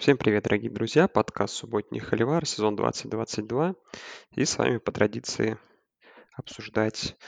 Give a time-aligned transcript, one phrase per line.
[0.00, 1.08] Всем привет, дорогие друзья!
[1.08, 3.74] Подкаст «Субботний Холивар», сезон 2022.
[4.34, 5.58] И с вами по традиции
[6.32, 7.18] обсуждать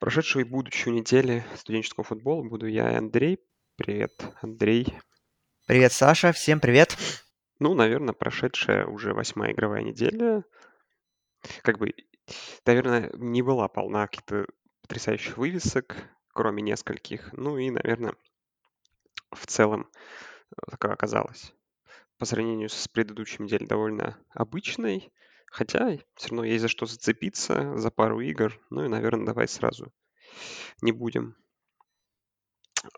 [0.00, 3.38] прошедшую и будущую недели студенческого футбола буду я и Андрей.
[3.76, 4.98] Привет, Андрей.
[5.68, 6.32] Привет, Саша.
[6.32, 6.96] Всем привет.
[7.60, 10.42] Ну, наверное, прошедшая уже восьмая игровая неделя.
[11.62, 11.94] Как бы,
[12.64, 14.46] наверное, не была полна каких-то
[14.82, 15.94] потрясающих вывесок,
[16.34, 17.32] кроме нескольких.
[17.32, 18.16] Ну и, наверное,
[19.30, 19.88] в целом
[20.50, 21.52] э, такое оказалось
[22.18, 25.12] по сравнению с предыдущей неделей довольно обычной,
[25.46, 28.58] хотя все равно есть за что зацепиться, за пару игр.
[28.70, 29.92] Ну и, наверное, давай сразу
[30.82, 31.36] не будем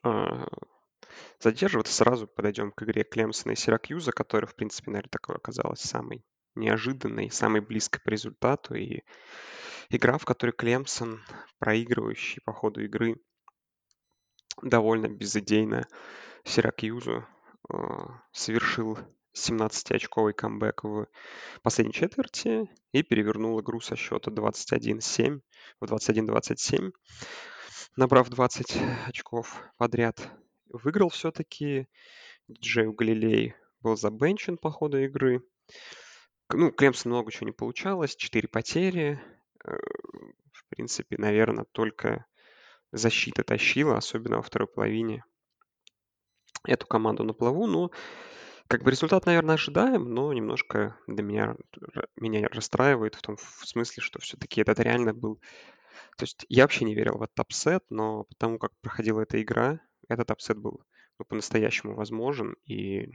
[0.03, 0.47] а,
[1.41, 6.25] задерживаться, сразу подойдем к игре Клемсона и Сиракьюза, которая, в принципе, наверное, такой оказалась самой
[6.55, 8.75] неожиданной, самой близкой по результату.
[8.75, 9.03] И
[9.91, 11.23] игра, в которой Клемсон,
[11.59, 13.17] проигрывающий по ходу игры,
[14.63, 15.87] довольно безыдейно
[16.45, 17.27] Сиракьюзу
[18.33, 18.99] совершил
[19.35, 21.07] 17-очковый камбэк в
[21.63, 25.41] последней четверти и перевернул игру со счета 21-7
[25.81, 26.93] в 21-27,
[27.97, 28.77] набрав 20
[29.07, 30.31] очков подряд.
[30.67, 31.89] Выиграл все-таки.
[32.51, 35.43] Джей Галилей был забенчен по ходу игры.
[36.51, 38.17] Ну, Клемсон много чего не получалось.
[38.17, 39.21] 4 потери.
[39.65, 39.77] Э,
[40.53, 42.25] в принципе, наверное, только
[42.91, 45.25] защита тащила, особенно во второй половине
[46.65, 47.67] эту команду на плаву.
[47.67, 47.91] Но
[48.69, 51.57] как бы результат, наверное, ожидаем, но немножко для меня,
[52.17, 55.41] меня расстраивает в том в смысле, что все-таки этот реально был...
[56.17, 59.81] То есть я вообще не верил в этот апсет, но потому как проходила эта игра,
[60.09, 60.83] этот апсет был
[61.19, 63.11] ну, по-настоящему возможен, и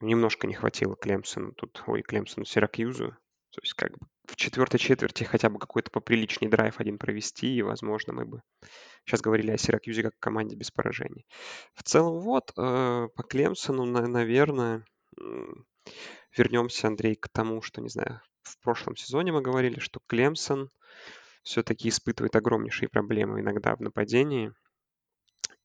[0.00, 3.16] немножко не хватило Клемсону тут, ой, Клемсону, Сиракьюзу.
[3.60, 7.60] То есть как бы в четвертой четверти хотя бы какой-то поприличный драйв один провести, и,
[7.60, 8.42] возможно, мы бы
[9.04, 11.26] сейчас говорили о Сиракьюзе как команде без поражений.
[11.74, 14.86] В целом, вот, э, по Клемсону, наверное,
[16.34, 20.70] вернемся, Андрей, к тому, что, не знаю, в прошлом сезоне мы говорили, что Клемсон
[21.42, 24.54] все-таки испытывает огромнейшие проблемы иногда в нападении.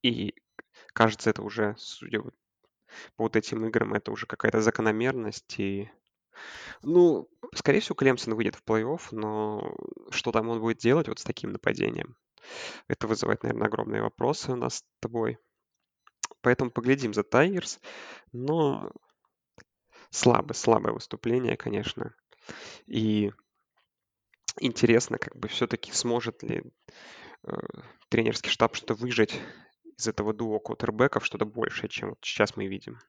[0.01, 0.35] И
[0.91, 2.31] кажется, это уже, судя по
[3.19, 5.57] вот этим играм, это уже какая-то закономерность.
[5.59, 5.89] И
[6.81, 9.75] ну, скорее всего, Клемсон выйдет в плей-офф, но
[10.09, 12.15] что там он будет делать вот с таким нападением?
[12.87, 15.37] Это вызывает, наверное, огромные вопросы у нас с тобой.
[16.41, 17.79] Поэтому поглядим за Тайгерс.
[18.31, 18.91] Но
[20.11, 22.13] слабое, слабое выступление, конечно.
[22.85, 23.31] И
[24.59, 26.63] интересно, как бы все-таки сможет ли
[27.43, 27.51] э,
[28.09, 29.39] тренерский штаб что-то выжать
[29.97, 32.99] из этого дуо квотербеков, что-то большее, чем вот сейчас мы видим.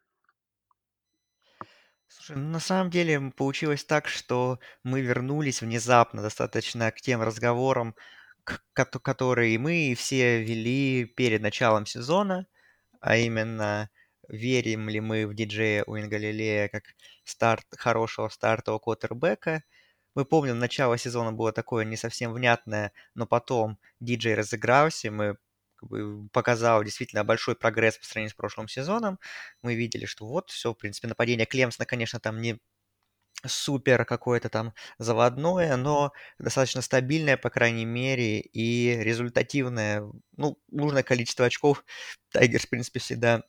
[2.09, 7.94] Слушай, ну на самом деле получилось так, что мы вернулись внезапно достаточно к тем разговорам,
[8.44, 8.62] к-
[9.00, 12.47] которые мы все вели перед началом сезона,
[13.00, 13.91] а именно
[14.28, 16.84] верим ли мы в диджея Уин Галилея как
[17.25, 19.65] старт, хорошего стартового квотербека.
[20.15, 25.37] Мы помним, начало сезона было такое не совсем внятное, но потом диджей разыгрался, мы
[25.76, 29.19] как бы показал действительно большой прогресс по сравнению с прошлым сезоном.
[29.62, 32.59] Мы видели, что вот все, в принципе, нападение Клемсона, конечно, там не
[33.47, 40.03] супер какое-то там заводное, но достаточно стабильное, по крайней мере, и результативное.
[40.37, 41.84] Ну, нужное количество очков
[42.32, 43.43] Тайгерс, в принципе, всегда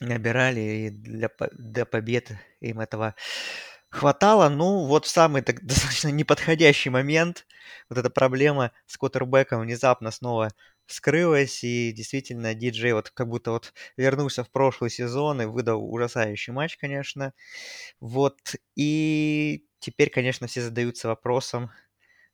[0.00, 3.14] набирали, и для, для побед им этого
[3.90, 4.48] хватало.
[4.48, 7.46] Ну, вот самый так, достаточно неподходящий момент
[7.88, 10.50] вот эта проблема с квотербеком внезапно снова
[10.86, 16.52] вскрылась, и действительно диджей вот как будто вот вернулся в прошлый сезон и выдал ужасающий
[16.52, 17.32] матч, конечно.
[18.00, 18.38] Вот,
[18.76, 21.70] и теперь, конечно, все задаются вопросом,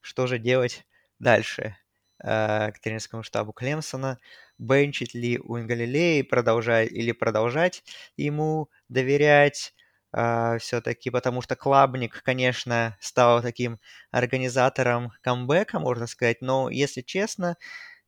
[0.00, 0.84] что же делать
[1.18, 1.76] дальше
[2.22, 4.18] э, к тренерскому штабу Клемсона.
[4.58, 7.84] Бенчить ли у Галилеи продолжать или продолжать
[8.16, 9.74] ему доверять,
[10.14, 13.80] Uh, а, все-таки, потому что Клабник, конечно, стал таким
[14.10, 17.56] организатором камбэка, можно сказать, но, если честно,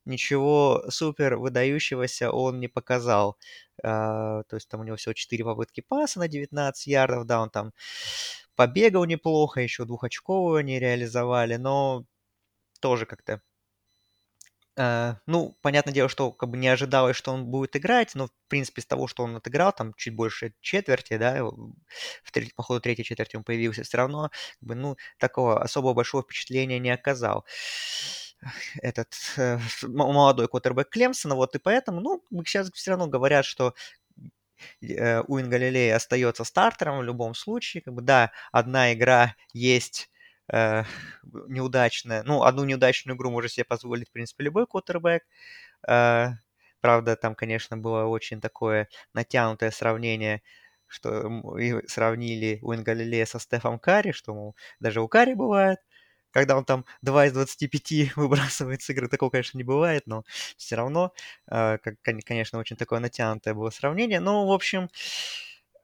[0.04, 3.38] ничего супер выдающегося он не показал.
[3.82, 7.50] А, то есть там у него всего 4 попытки паса на 19 ярдов, да, он
[7.50, 7.73] там
[8.56, 12.05] побегал неплохо, еще двухочковую они реализовали, но
[12.81, 13.43] тоже как-то
[14.76, 18.31] Uh, ну, понятное дело, что как бы не ожидалось, что он будет играть, но, в
[18.49, 22.81] принципе, с того, что он отыграл, там чуть больше четверти, да, в треть, по ходу
[22.81, 27.44] третьей четверти он появился, все равно, как бы, ну, такого особого большого впечатления не оказал
[28.82, 33.75] этот э, молодой квотербек Клемсона, вот и поэтому, ну, сейчас все равно говорят, что
[34.82, 40.11] э, Уин Галилей остается стартером в любом случае, как бы, да, одна игра есть
[40.52, 40.85] э,
[41.49, 45.23] неудачная, ну, одну неудачную игру может себе позволить, в принципе, любой квотербек,
[45.88, 46.29] э,
[46.81, 50.43] правда, там, конечно, было очень такое натянутое сравнение
[50.88, 51.43] что
[51.88, 55.81] сравнили Уин Галилея со Стефом Карри, что, мол, даже у Карри бывает,
[56.34, 60.25] когда он там 2 из 25 выбрасывает с игры, такого, конечно, не бывает, но
[60.56, 61.12] все равно,
[61.50, 64.20] э, конечно, очень такое натянутое было сравнение.
[64.20, 64.90] Ну, в общем,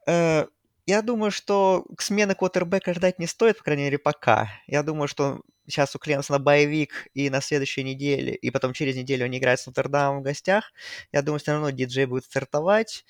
[0.07, 0.47] э,
[0.87, 4.51] я думаю, что к смене квотербека ждать не стоит, по крайней мере, пока.
[4.67, 9.25] Я думаю, что сейчас у Клемсона боевик, и на следующей неделе, и потом через неделю
[9.27, 10.73] они играют с Нотр-Дамом в гостях.
[11.13, 13.05] Я думаю, все равно диджей будет стартовать.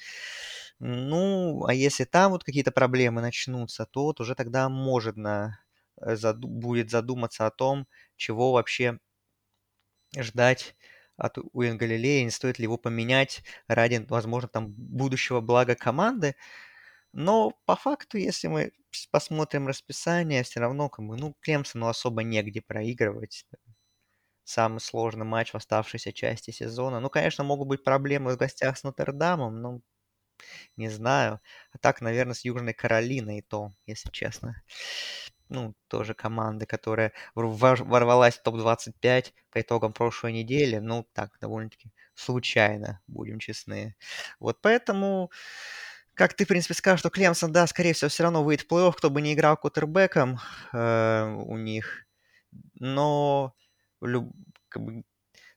[0.78, 5.69] Ну, а если там вот какие-то проблемы начнутся, то вот уже тогда можно э,
[6.00, 7.86] заду- будет задуматься о том,
[8.16, 8.98] чего вообще
[10.18, 10.76] ждать
[11.16, 16.34] от Уин Галилея, не стоит ли его поменять ради, возможно, там будущего блага команды.
[17.12, 18.72] Но по факту, если мы
[19.12, 23.46] посмотрим расписание, все равно как бы, ну, Клемсону особо негде проигрывать.
[24.44, 27.00] Самый сложный матч в оставшейся части сезона.
[27.00, 29.80] Ну, конечно, могут быть проблемы в гостях с Нотр-Дамом, но
[30.76, 31.40] не знаю.
[31.72, 34.62] А так, наверное, с Южной Каролиной и то, если честно.
[35.50, 40.78] Ну, тоже команда, которая ворвалась в топ-25 по итогам прошлой недели.
[40.78, 43.96] Ну, так, довольно-таки случайно, будем честны.
[44.38, 45.30] Вот поэтому
[46.14, 48.92] как ты, в принципе, скажешь, что Клемсон, да, скорее всего, все равно выйдет в плей-офф,
[48.96, 50.38] кто бы не играл кутербеком
[50.72, 52.06] э, у них.
[52.74, 53.54] Но,
[54.02, 54.32] люб,
[54.68, 55.04] как бы,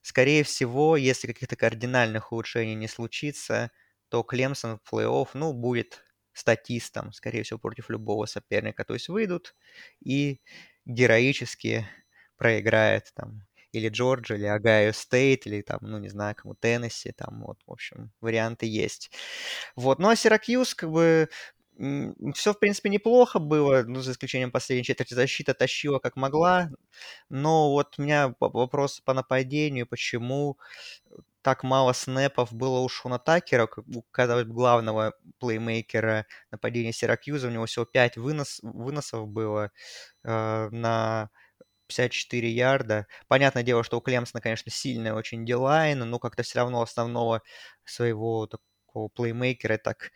[0.02, 3.72] скорее всего, если каких-то кардинальных улучшений не случится,
[4.10, 8.84] то Клемсон в плей-офф, ну, будет статистом, скорее всего, против любого соперника.
[8.86, 9.56] То есть выйдут
[10.04, 10.42] и
[10.86, 11.88] героически
[12.38, 17.42] проиграет там или Джорджия, или Огайо Стейт, или там, ну, не знаю, кому Теннесси, там,
[17.44, 19.10] вот, в общем, варианты есть.
[19.76, 21.30] Вот, ну, а Сиракьюз, как бы,
[22.34, 25.14] все, в принципе, неплохо было, ну, за исключением последней четверти.
[25.14, 26.70] Защита тащила как могла,
[27.30, 30.58] но вот у меня вопрос по нападению, почему
[31.42, 34.04] так мало снэпов было у Шона Такера, у,
[34.46, 39.72] главного плеймейкера нападения Сиракьюза, у него всего 5 вынос, выносов было
[40.24, 41.30] э, на
[41.88, 43.08] 54 ярда.
[43.28, 47.42] Понятное дело, что у Клемсона, конечно, сильная очень дилайн, но как-то все равно основного
[47.84, 50.12] своего такого плеймейкера так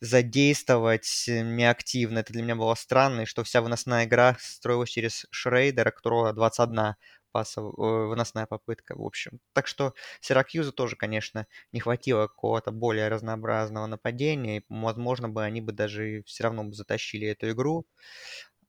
[0.00, 2.20] задействовать неактивно.
[2.20, 6.96] Это для меня было странно, и что вся выносная игра строилась через Шрейдера, которого 21
[7.32, 9.40] пасов, выносная попытка, в общем.
[9.52, 15.72] Так что Сиракьюзу тоже, конечно, не хватило какого-то более разнообразного нападения, возможно бы они бы
[15.72, 17.86] даже все равно бы затащили эту игру.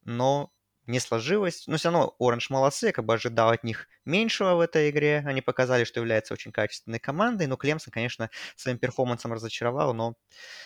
[0.05, 0.51] Но
[0.89, 1.67] не сложилось.
[1.67, 5.23] Но все равно Оранж молодцы, я как бы ожидал от них меньшего в этой игре.
[5.25, 7.47] Они показали, что являются очень качественной командой.
[7.47, 10.15] Но Клемсон, конечно, своим перформансом разочаровал, но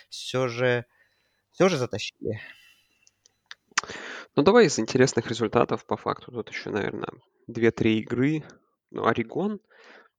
[0.10, 0.86] все же,
[1.52, 2.42] все же затащили.
[4.36, 6.32] Ну, давай из интересных результатов по факту.
[6.32, 7.10] Тут еще, наверное,
[7.50, 8.44] 2-3 игры.
[8.92, 9.60] Ну, Орегон,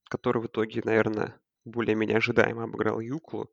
[0.08, 3.50] который в итоге, наверное, более-менее ожидаемо обыграл Юклу.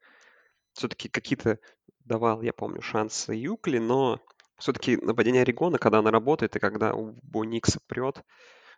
[0.73, 1.59] Все-таки какие-то
[2.05, 4.19] давал, я помню, шансы Юкли, но
[4.61, 8.23] все-таки нападение Орегона, когда она работает и когда у Боникса прет,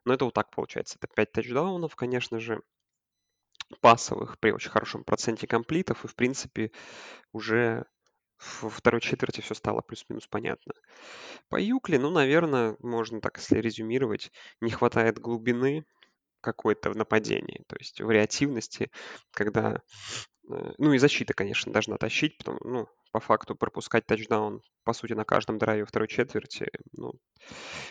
[0.06, 0.97] ну это вот так получается.
[1.00, 2.62] Это 5 тачдаунов, конечно же,
[3.81, 6.71] пасовых при очень хорошем проценте комплитов, и в принципе
[7.31, 7.85] уже
[8.62, 10.74] во второй четверти все стало плюс-минус понятно.
[11.50, 15.86] По Юкли, ну, наверное, можно так, если резюмировать, не хватает глубины
[16.41, 18.91] какой-то в нападении, то есть вариативности,
[19.31, 19.81] когда,
[20.50, 25.13] э, ну и защита, конечно, должна тащить, потому, ну, по факту пропускать тачдаун, по сути,
[25.13, 27.13] на каждом драйве второй четверти, ну,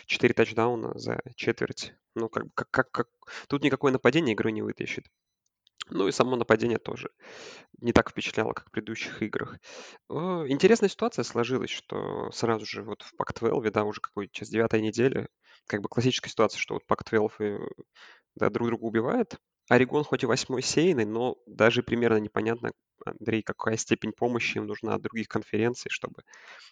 [0.05, 3.07] 4 тачдауна за четверть, ну, как, как, как, как...
[3.47, 5.07] тут никакое нападение игру не вытащит.
[5.89, 7.09] Ну и само нападение тоже
[7.79, 9.59] не так впечатляло, как в предыдущих играх.
[10.09, 10.13] Э,
[10.47, 15.29] интересная ситуация сложилась, что сразу же вот в Пак-12, да, уже какой сейчас девятая неделя,
[15.67, 17.65] как бы классическая ситуация, что вот Пак-12
[18.35, 19.39] да, друг друга убивает.
[19.73, 22.71] Орегон хоть и восьмой сейный, но даже примерно непонятно,
[23.05, 26.23] Андрей, какая степень помощи им нужна от других конференций, чтобы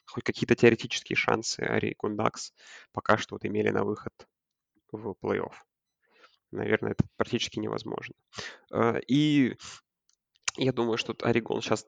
[0.05, 2.53] хоть какие-то теоретические шансы Орегон Дакс
[2.93, 4.13] пока что вот имели на выход
[4.91, 5.53] в плей-офф.
[6.51, 8.13] Наверное, это практически невозможно.
[8.71, 9.55] Э, и
[10.57, 11.87] я думаю, что Орегон сейчас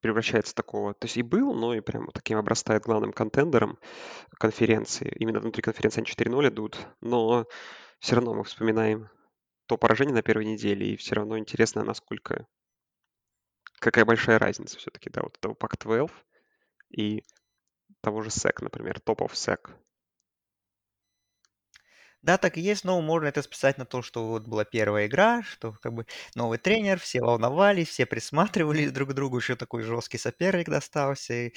[0.00, 3.78] превращается в такого, то есть и был, но и прямо таким обрастает главным контендером
[4.38, 5.14] конференции.
[5.18, 7.46] Именно внутри конференции они 4-0 идут, но
[8.00, 9.08] все равно мы вспоминаем
[9.70, 12.48] то поражение на первой неделе, и все равно интересно, насколько
[13.78, 16.10] какая большая разница все-таки, да, вот этого Pac-12
[16.88, 17.22] и
[18.00, 19.70] того же SEC, например, топов SEC.
[22.22, 25.44] Да, так и есть, но можно это списать на то, что вот была первая игра,
[25.44, 30.18] что как бы новый тренер, все волновались, все присматривались друг к другу, еще такой жесткий
[30.18, 31.52] соперник достался.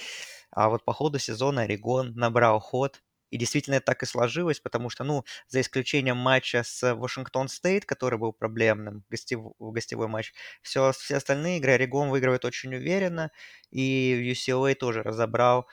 [0.52, 3.02] А вот по ходу сезона Орегон набрал ход
[3.34, 8.20] И действительно так и сложилось, потому что, ну, за исключением матча с Вашингтон Стейт, который
[8.20, 9.42] был проблемным, гостев...
[9.60, 13.32] гостевой матч, все, все остальные игры Орегон выигрывает очень уверенно,
[13.72, 15.68] и UCLA тоже разобрал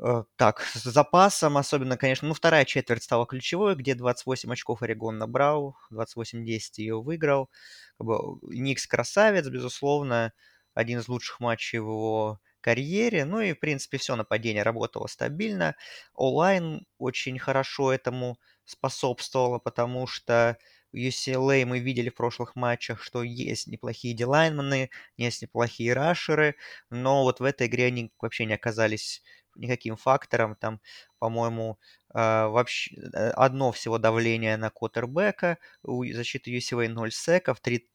[0.00, 5.18] Э, так, с запасом, особенно, конечно, ну, вторая четверть стала ключевой, где 28 очков Орегон
[5.18, 7.50] набрал, 28-10 ее выиграл.
[7.98, 10.32] Бы, Никс красавец, безусловно,
[10.74, 13.24] один из лучших матчей в его карьере.
[13.24, 15.76] Ну и, в принципе, все нападение работало стабильно.
[16.14, 20.58] Онлайн очень хорошо этому способствовало, потому что
[20.94, 26.56] UCLA мы видели в прошлых матчах, что есть неплохие дилайнмены, есть неплохие рашеры,
[26.90, 29.22] но вот в этой игре они вообще не оказались
[29.56, 30.56] никаким фактором.
[30.56, 30.80] Там,
[31.18, 31.78] по-моему,
[32.14, 37.86] а, вообще э, одно всего давление на квотербека, у защиты UCLA 0 секов, 3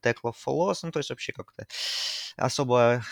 [0.00, 1.66] теклов for ну, то есть вообще как-то
[2.36, 3.02] особо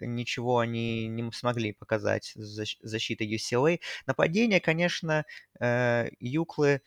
[0.00, 3.80] ничего они не смогли показать защиты UCLA.
[4.06, 5.24] Нападение, конечно,
[5.60, 6.82] э, Юклы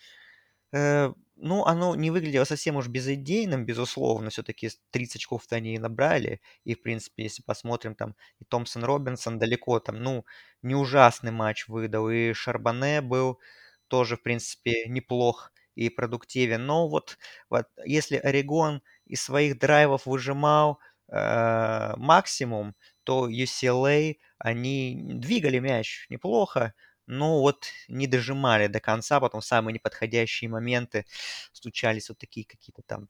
[0.74, 4.30] э, ну, оно не выглядело совсем уж безидейным, безусловно.
[4.30, 6.42] Все-таки 30 очков-то они набрали.
[6.63, 10.25] И, в принципе, если посмотрим, там и Томпсон Робинсон далеко там, ну,
[10.62, 12.10] не ужасный матч выдал.
[12.10, 13.40] И Шарбане был
[13.88, 16.66] тоже, в принципе, неплох и продуктивен.
[16.66, 17.18] Но вот,
[17.50, 20.80] вот если Орегон из своих драйвов выжимал
[21.12, 26.74] э, максимум, то UCLA, они двигали мяч неплохо,
[27.06, 31.06] но вот не дожимали до конца, потом самые неподходящие моменты
[31.52, 33.10] стучались вот такие какие-то там,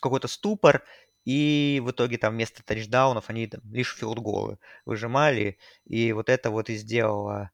[0.00, 0.84] какой-то ступор,
[1.24, 6.70] и в итоге там вместо тачдаунов они там, лишь филдголы выжимали, и вот это вот
[6.70, 7.50] и сделало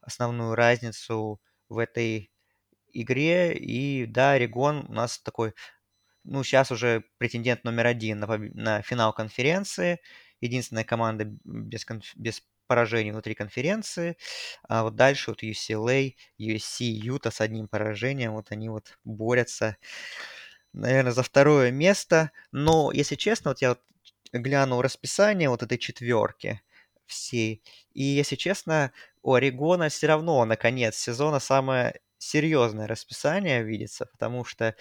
[0.00, 2.30] основную разницу в этой
[2.92, 3.54] игре.
[3.54, 5.54] И да, Орегон у нас такой,
[6.24, 10.00] ну, сейчас уже претендент номер один на, на финал конференции.
[10.40, 12.14] Единственная команда без, конф...
[12.16, 14.16] без поражений внутри конференции.
[14.68, 19.76] А вот дальше вот UCLA, USC, Юта с одним поражением, вот они вот борются,
[20.72, 22.30] наверное, за второе место.
[22.52, 23.80] Но, если честно, вот я вот
[24.32, 26.62] глянул расписание вот этой четверки
[27.06, 28.92] всей, и, если честно,
[29.22, 34.74] у Орегона все равно на конец сезона самое серьезное расписание видится, потому что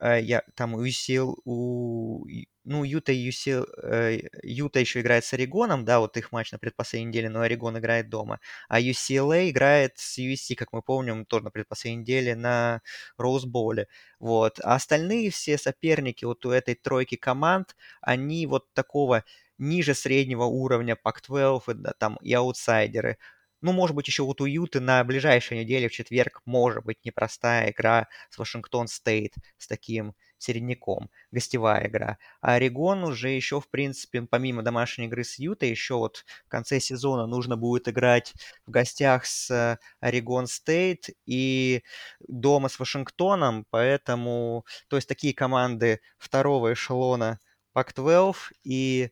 [0.00, 2.26] э, я там у UCL, у
[2.66, 6.58] ну, Юта и UC, э, Юта еще играет с Орегоном, да, вот их матч на
[6.58, 8.40] предпоследней неделе, но Орегон играет дома.
[8.68, 12.82] А UCLA играет с USC, как мы помним, тоже на предпоследней неделе на
[13.18, 13.86] Роузболе.
[14.18, 14.58] Вот.
[14.64, 19.24] А остальные все соперники вот у этой тройки команд, они вот такого
[19.58, 23.18] ниже среднего уровня Pac-12, да, там и аутсайдеры.
[23.62, 27.70] Ну, может быть, еще вот у Юты на ближайшей неделе в четверг может быть непростая
[27.70, 32.18] игра с Вашингтон Стейт, с таким середняком, гостевая игра.
[32.40, 36.80] А Орегон уже еще, в принципе, помимо домашней игры с Ютой, еще вот в конце
[36.80, 38.34] сезона нужно будет играть
[38.66, 41.82] в гостях с Орегон Стейт и
[42.20, 47.38] дома с Вашингтоном, поэтому, то есть такие команды второго эшелона
[47.76, 49.10] Pac-12, и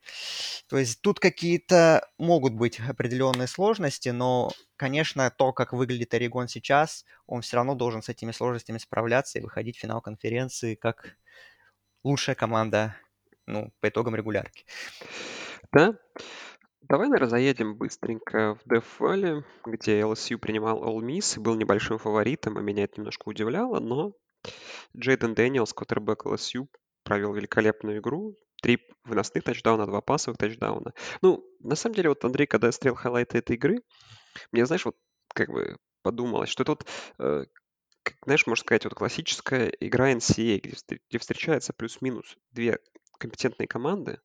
[0.69, 7.05] то есть тут какие-то могут быть определенные сложности, но, конечно, то, как выглядит Орегон сейчас,
[7.27, 11.17] он все равно должен с этими сложностями справляться и выходить в финал конференции как
[12.03, 12.97] лучшая команда,
[13.47, 14.65] ну, по итогам регулярки.
[15.71, 15.99] Да.
[16.89, 22.59] Давай, наверное, заедем быстренько в Death где LSU принимал Ole Miss и был небольшим фаворитом,
[22.59, 24.13] и меня это немножко удивляло, но
[24.97, 26.67] Джейден Дэниелс, квотербек LSU,
[27.03, 30.95] провел великолепную игру, три выносных тачдауна, два пасовых тачдауна.
[31.21, 33.83] Ну, на самом деле, вот Андрей, когда я смотрел хайлайты этой игры,
[34.53, 34.97] мне, знаешь, вот
[35.35, 36.87] как бы подумалось, что вот,
[37.19, 37.45] э,
[38.25, 42.79] знаешь, можно сказать, вот классическая игра NCAA, где, где встречаются плюс-минус две
[43.19, 44.19] компетентные команды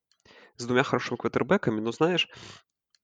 [0.55, 2.29] с двумя хорошими квотербеками, но, знаешь,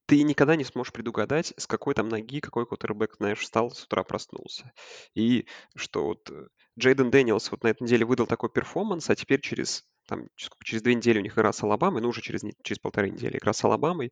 [0.06, 4.04] ты никогда не сможешь предугадать, с какой там ноги какой квотербек, знаешь, встал, с утра
[4.04, 4.72] проснулся.
[5.16, 6.48] И что вот э,
[6.80, 10.28] Джейден Дэниелс вот на этой неделе выдал такой перформанс, а теперь через, там,
[10.64, 13.54] через две недели у них игра с Алабамой, ну уже через, через полторы недели игра
[13.54, 14.12] с Алабамой,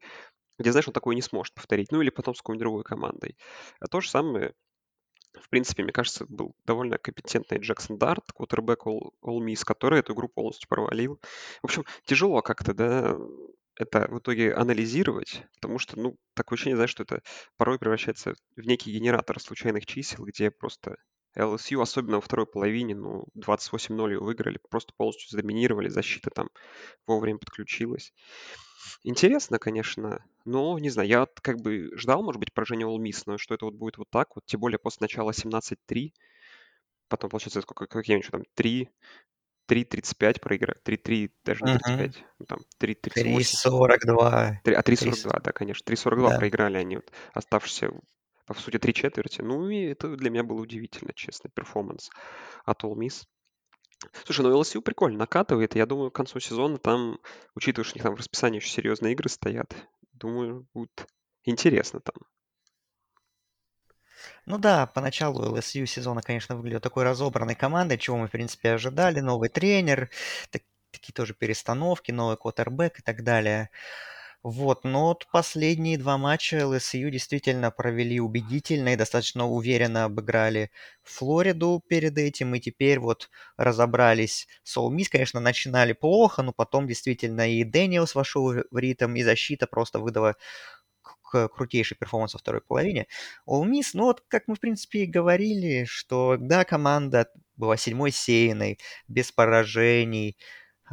[0.59, 3.37] где, знаешь, он такое не сможет повторить, ну или потом с какой-нибудь другой командой.
[3.79, 4.53] А то же самое,
[5.33, 10.13] в принципе, мне кажется, был довольно компетентный Джексон Дарт, квотербек Ole, Ole Miss, который эту
[10.13, 11.19] игру полностью провалил.
[11.61, 13.17] В общем, тяжело как-то, да,
[13.75, 17.23] это в итоге анализировать, потому что, ну, такое ощущение, знаешь, что это
[17.57, 20.97] порой превращается в некий генератор случайных чисел, где просто
[21.37, 26.49] LSU, особенно во второй половине, ну, 28-0 выиграли, просто полностью заминировали, защита там
[27.07, 28.13] вовремя подключилась.
[29.03, 33.37] Интересно, конечно, но, не знаю, я как бы ждал, может быть, поражение All Miss, но
[33.37, 36.11] что это вот будет вот так вот, тем более после начала 17-3,
[37.07, 38.89] потом, получается, сколько, какие-нибудь там 3,
[39.69, 40.79] 3.35 проиграли.
[40.85, 42.15] 3.3, даже не 35.
[42.15, 42.25] Угу.
[42.39, 43.37] Ну, там 3.38.
[43.65, 44.55] 3.42.
[44.63, 45.83] 3, а 3.42, да, конечно.
[45.91, 46.37] 3.42 да.
[46.37, 47.91] проиграли они, вот, оставшиеся
[48.45, 49.41] по сути, три четверти.
[49.41, 52.09] Ну, и это для меня было удивительно, честно, перформанс
[52.65, 53.25] от All Miss.
[54.25, 55.75] Слушай, ну LSU прикольно накатывает.
[55.75, 57.19] Я думаю, к концу сезона там,
[57.55, 59.73] учитывая, что у них там в расписании очень серьезные игры стоят,
[60.11, 61.07] думаю, будет
[61.45, 62.15] интересно там.
[64.45, 69.19] Ну да, поначалу LSU сезона, конечно, выглядел такой разобранной командой, чего мы, в принципе, ожидали.
[69.19, 70.09] Новый тренер,
[70.49, 73.69] так, такие тоже перестановки, новый квотербек и так далее.
[74.43, 80.69] Вот, но вот последние два матча LSU действительно провели убедительно и достаточно уверенно обыграли
[81.03, 87.49] Флориду перед этим, и теперь вот разобрались с Ole конечно, начинали плохо, но потом действительно
[87.49, 90.35] и Дэниелс вошел в ритм, и защита просто выдала
[91.31, 93.07] крутейший перформанс во второй половине.
[93.47, 98.11] All Miss, ну вот, как мы, в принципе, и говорили, что, да, команда была седьмой
[98.11, 100.37] сеянной, без поражений,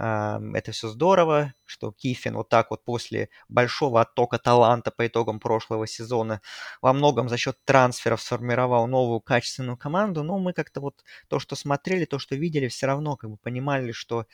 [0.00, 5.87] это все здорово, что Кифин вот так вот после большого оттока таланта по итогам прошлого
[5.87, 6.40] сезона
[6.80, 11.57] во многом за счет трансферов сформировал новую качественную команду, но мы как-то вот то, что
[11.57, 14.26] смотрели, то, что видели, все равно как бы понимали, что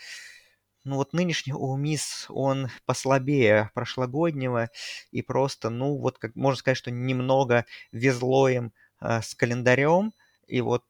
[0.85, 4.71] ну вот нынешний Улмис, он послабее прошлогоднего
[5.11, 10.13] и просто, ну вот как можно сказать, что немного везло им э, с календарем.
[10.47, 10.85] И вот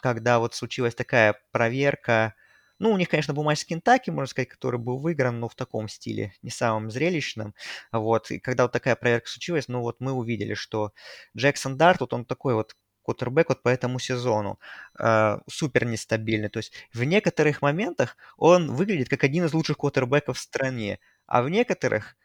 [0.00, 2.34] когда вот случилась такая проверка,
[2.78, 5.54] ну, у них, конечно, был матч с Кентаки, можно сказать, который был выигран, но в
[5.54, 7.54] таком стиле, не самым зрелищным.
[7.92, 10.92] Вот, и когда вот такая проверка случилась, ну, вот мы увидели, что
[11.36, 12.74] Джексон Дарт, вот он такой вот
[13.08, 14.60] квотербек вот по этому сезону.
[14.98, 16.50] Э, супер нестабильный.
[16.50, 21.42] То есть в некоторых моментах он выглядит как один из лучших квотербеков в стране, а
[21.42, 22.16] в некоторых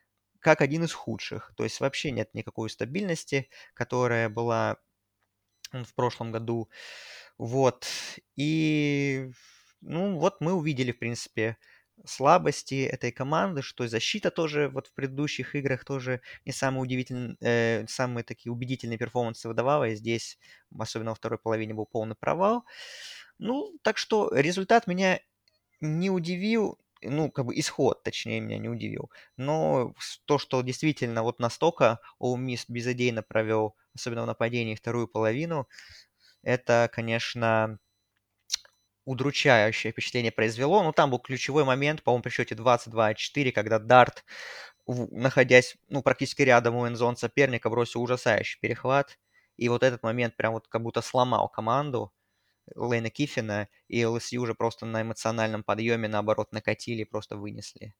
[0.41, 1.53] как один из худших.
[1.55, 4.77] То есть вообще нет никакой стабильности, которая была
[5.71, 6.69] в прошлом году.
[7.37, 7.87] Вот.
[8.35, 9.31] И
[9.83, 11.57] ну вот мы увидели, в принципе,
[12.05, 17.85] слабости этой команды, что защита тоже вот в предыдущих играх тоже не самые удивительные, э,
[17.87, 20.39] самые такие убедительные перформансы выдавала, и здесь,
[20.77, 22.65] особенно во второй половине, был полный провал.
[23.39, 25.19] Ну, так что результат меня
[25.81, 29.11] не удивил, ну, как бы исход, точнее, меня не удивил.
[29.37, 35.67] Но то, что действительно вот настолько Ole Miss безыдейно провел, особенно в нападении, вторую половину,
[36.43, 37.79] это, конечно,
[39.05, 40.79] удручающее впечатление произвело.
[40.79, 44.23] Но ну, там был ключевой момент, по-моему, при счете 22-4, когда Дарт,
[44.87, 49.19] находясь ну, практически рядом у энзон соперника, бросил ужасающий перехват.
[49.57, 52.11] И вот этот момент прям вот как будто сломал команду
[52.75, 57.93] Лейна Киффина, и ЛСЮ уже просто на эмоциональном подъеме, наоборот, накатили просто вынесли.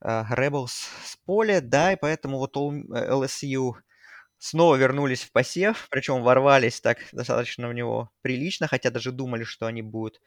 [0.00, 3.72] Rebels с поля, да, и поэтому вот LSU
[4.38, 9.66] снова вернулись в посев, причем ворвались так достаточно в него прилично, хотя даже думали, что
[9.66, 10.20] они будут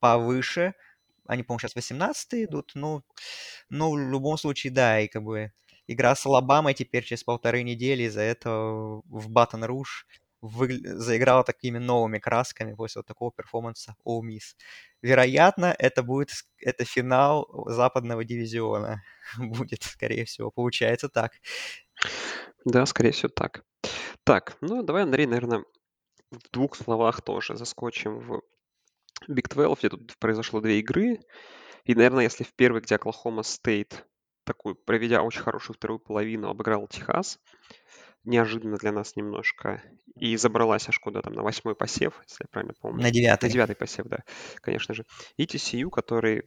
[0.00, 0.74] повыше.
[1.26, 3.02] Они, по-моему, сейчас 18 идут, но,
[3.68, 5.52] но в любом случае, да, и как бы
[5.86, 10.06] игра с Алабамой теперь через полторы недели из-за этого в Батон Руш
[10.40, 10.78] вы...
[10.82, 14.54] заиграла такими новыми красками после вот такого перформанса All Miss.
[15.02, 19.02] Вероятно, это будет это финал западного дивизиона.
[19.38, 20.50] будет, скорее всего.
[20.50, 21.32] Получается так.
[22.64, 23.64] Да, скорее всего, так.
[24.24, 25.64] Так, ну давай, Андрей, наверное,
[26.30, 28.42] в двух словах тоже заскочим в
[29.28, 31.20] Big 12, где тут произошло две игры.
[31.84, 34.06] И, наверное, если в первой, где Оклахома Стейт,
[34.44, 37.38] такую, проведя очень хорошую вторую половину, обыграл Техас,
[38.24, 39.82] неожиданно для нас немножко,
[40.16, 43.02] и забралась аж куда там, на восьмой посев, если я правильно помню.
[43.02, 43.48] На девятый.
[43.48, 44.18] На девятый посев, да,
[44.60, 45.04] конечно же.
[45.36, 46.44] И TCU, который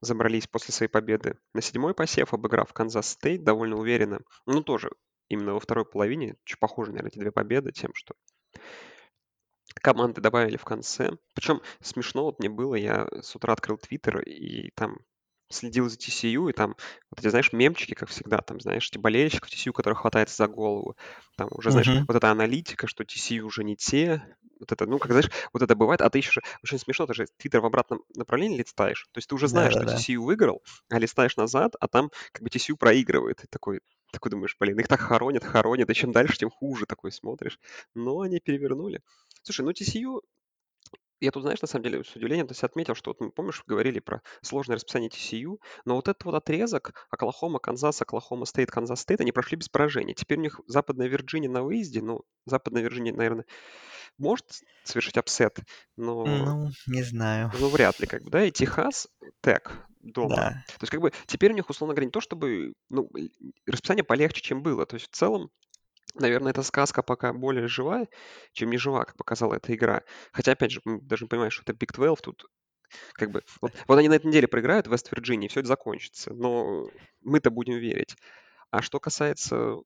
[0.00, 4.20] забрались после своей победы на седьмой посев, обыграв Канзас Стейт довольно уверенно.
[4.46, 4.90] Ну, тоже
[5.28, 8.14] именно во второй половине, чуть похоже, наверное, эти две победы тем, что
[9.74, 11.12] команды добавили в конце.
[11.34, 14.98] Причем смешно вот мне было, я с утра открыл Твиттер, и там
[15.50, 16.76] следил за TCU, и там,
[17.10, 20.96] вот эти, знаешь, мемчики, как всегда, там, знаешь, эти болельщиков TCU, которые хватается за голову,
[21.36, 22.04] там уже, знаешь, uh-huh.
[22.06, 24.22] вот эта аналитика, что TCU уже не те,
[24.58, 27.26] вот это, ну, как знаешь, вот это бывает, а ты еще очень смешно, ты же
[27.36, 29.96] твиттер в обратном направлении листаешь, то есть ты уже знаешь, да, что да.
[29.96, 33.80] TCU выиграл, а листаешь назад, а там как бы TCU проигрывает, и такой,
[34.12, 37.58] такой думаешь, блин, их так хоронят, хоронят, и чем дальше, тем хуже такой смотришь.
[37.94, 39.02] Но они перевернули.
[39.42, 40.22] Слушай, ну TCU
[41.20, 43.62] я тут, знаешь, на самом деле с удивлением то есть отметил, что вот мы, помнишь,
[43.66, 49.00] говорили про сложное расписание TCU, но вот этот вот отрезок Оклахома, Канзас, Оклахома Стейт, Канзас
[49.00, 50.14] Стейт, они прошли без поражения.
[50.14, 53.44] Теперь у них Западная Вирджиния на выезде, ну, Западная Вирджиния, наверное,
[54.16, 54.46] может
[54.84, 55.58] совершить апсет,
[55.96, 56.24] но...
[56.24, 57.52] Ну, не знаю.
[57.58, 59.08] Ну, вряд ли, как бы, да, и Техас
[59.42, 60.36] Тек дома.
[60.36, 60.50] Да.
[60.66, 63.10] То есть, как бы, теперь у них, условно говоря, не то, чтобы, ну,
[63.66, 64.86] расписание полегче, чем было.
[64.86, 65.50] То есть, в целом,
[66.14, 68.08] Наверное, эта сказка пока более живая,
[68.52, 70.02] чем не жива, как показала эта игра.
[70.32, 72.46] Хотя, опять же, мы даже понимаем, что это Big 12, тут
[73.12, 73.42] как бы...
[73.60, 76.32] Вот, вот они на этой неделе проиграют в Вест-Вирджинии, все это закончится.
[76.32, 76.88] Но
[77.20, 78.16] мы-то будем верить.
[78.70, 79.76] А что касается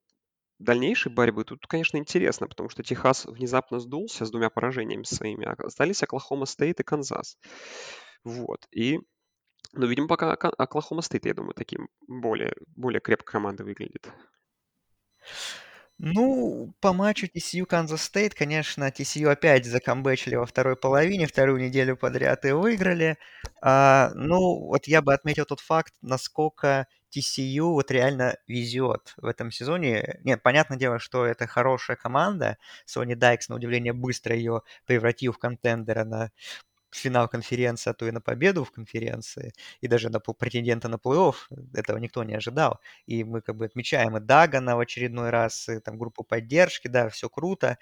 [0.59, 5.55] дальнейшей борьбы тут, конечно, интересно, потому что Техас внезапно сдулся с двумя поражениями своими, а
[5.57, 7.37] остались Оклахома Стейт и Канзас.
[8.23, 8.65] Вот.
[8.71, 8.99] И,
[9.73, 14.11] ну, видимо, пока Оклахома Стейт, я думаю, таким более, более крепкой командой выглядит.
[16.05, 21.95] Ну, по матчу TCU Kansas State, конечно, TCU опять закомбэчили во второй половине, вторую неделю
[21.95, 23.17] подряд и выиграли.
[23.61, 29.49] А, ну, вот я бы отметил тот факт, насколько TCU вот реально везет в этом
[29.49, 30.19] сезоне.
[30.25, 32.57] Нет, понятное дело, что это хорошая команда.
[32.85, 36.31] Сони Дайкс, на удивление, быстро ее превратил в контендера на
[36.95, 41.35] финал конференции, а то и на победу в конференции, и даже на претендента на плей-офф,
[41.73, 42.79] этого никто не ожидал.
[43.05, 47.09] И мы как бы отмечаем и Дагана в очередной раз, и там группу поддержки, да,
[47.09, 47.77] все круто,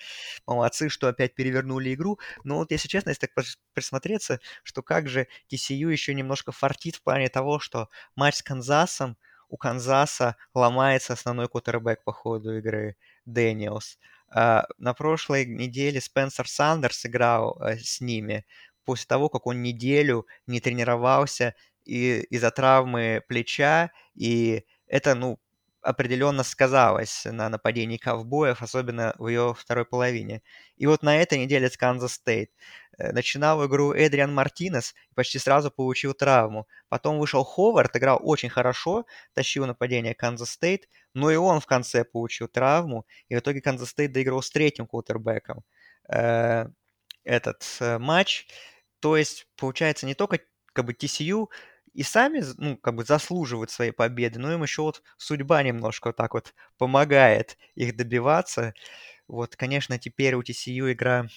[0.45, 2.19] молодцы, что опять перевернули игру.
[2.43, 7.03] Но вот если честно, если так присмотреться, что как же TCU еще немножко фартит в
[7.03, 9.17] плане того, что матч с Канзасом,
[9.51, 12.95] у Канзаса ломается основной квотербек по ходу игры
[13.25, 13.99] Дэниелс.
[14.33, 18.45] Э, на прошлой неделе Спенсер Сандерс играл э, с ними
[18.85, 25.39] после того, как он неделю не тренировался и, из-за травмы плеча, и это, ну,
[25.81, 30.43] определенно сказалось на нападении ковбоев, особенно в ее второй половине.
[30.77, 32.51] И вот на этой неделе с Канзас Стейт
[32.97, 36.67] начинал игру Эдриан Мартинес и почти сразу получил травму.
[36.89, 42.03] Потом вышел Ховард, играл очень хорошо, тащил нападение Канзас Стейт, но и он в конце
[42.03, 45.63] получил травму, и в итоге Канзас Стейт доиграл с третьим квотербеком
[46.09, 46.67] э,
[47.23, 48.47] этот э, матч.
[49.01, 50.39] То есть, получается, не только
[50.73, 51.47] как бы TCU
[51.93, 56.15] и сами, ну, как бы заслуживают своей победы, но им еще вот судьба немножко вот
[56.17, 58.73] так вот помогает их добиваться.
[59.27, 61.27] Вот, конечно, теперь у TCU игра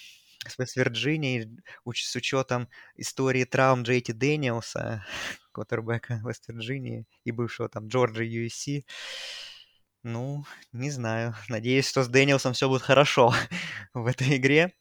[0.47, 1.59] с Вест-Вирджинией,
[1.93, 5.05] с учетом истории травм Джейти Дэниелса,
[5.51, 8.85] квотербека Вест-Вирджинии и бывшего там Джорджа USC.
[10.03, 11.35] Ну, не знаю.
[11.49, 13.33] Надеюсь, что с Дэниелсом все будет хорошо
[13.93, 14.73] в этой игре.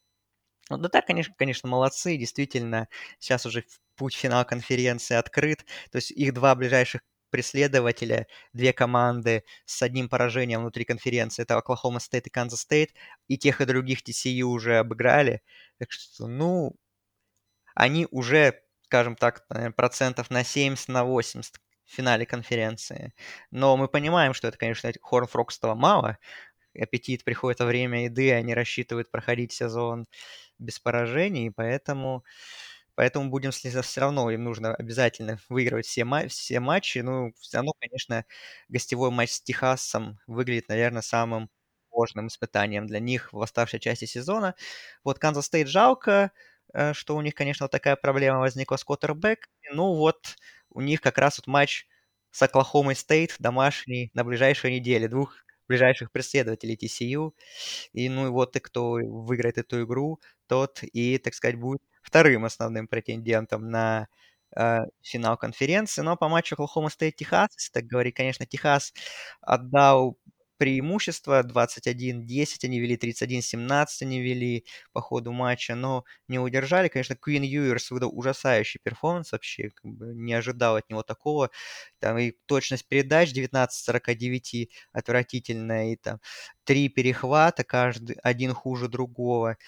[0.70, 3.64] Ну, да так, конечно, конечно, молодцы, действительно, сейчас уже
[3.96, 10.61] путь финал конференции открыт, то есть их два ближайших преследователя, две команды с одним поражением
[10.61, 12.92] внутри конференции, это Оклахома Стейт и Канзас Стейт,
[13.29, 15.42] и тех и других TCU уже обыграли,
[15.79, 16.74] так что, ну,
[17.74, 19.46] они уже, скажем так,
[19.77, 23.12] процентов на 70, на 80 в финале конференции.
[23.50, 26.18] Но мы понимаем, что это, конечно, Horned Frogs этого мало,
[26.78, 30.06] аппетит приходит во время еды, они рассчитывают проходить сезон
[30.58, 32.24] без поражений, поэтому,
[32.94, 33.84] поэтому будем следить.
[33.84, 36.98] Все равно им нужно обязательно выигрывать все, ма- все матчи.
[36.98, 38.24] Ну, все равно, конечно,
[38.68, 41.50] гостевой матч с Техасом выглядит, наверное, самым
[41.90, 44.54] сложным испытанием для них в оставшей части сезона.
[45.04, 46.32] Вот Канзас Стейт жалко,
[46.72, 49.48] э, что у них, конечно, вот такая проблема возникла с квотербэками.
[49.72, 50.37] Ну вот
[50.70, 51.87] у них как раз вот матч
[52.30, 55.08] с Оклахомой Стейт домашний на ближайшей неделе.
[55.08, 55.37] Двух
[55.68, 57.35] ближайших преследователей TCU.
[57.92, 62.44] И ну и вот и кто выиграет эту игру, тот и, так сказать, будет вторым
[62.44, 64.09] основным претендентом на
[64.57, 66.03] э, финал конференции.
[66.03, 68.92] Но по матчу Оклахома Стейт Техас, если так говорить, конечно, Техас
[69.40, 70.18] отдал
[70.64, 76.88] преимущество 21-10 они вели, 31-17 они вели по ходу матча, но не удержали.
[76.88, 81.50] Конечно, Куинн Юэрс выдал ужасающий перформанс вообще, как бы не ожидал от него такого.
[81.98, 86.18] Там и точность передач 19-49 отвратительная, и там
[86.64, 89.59] три перехвата, каждый один хуже другого.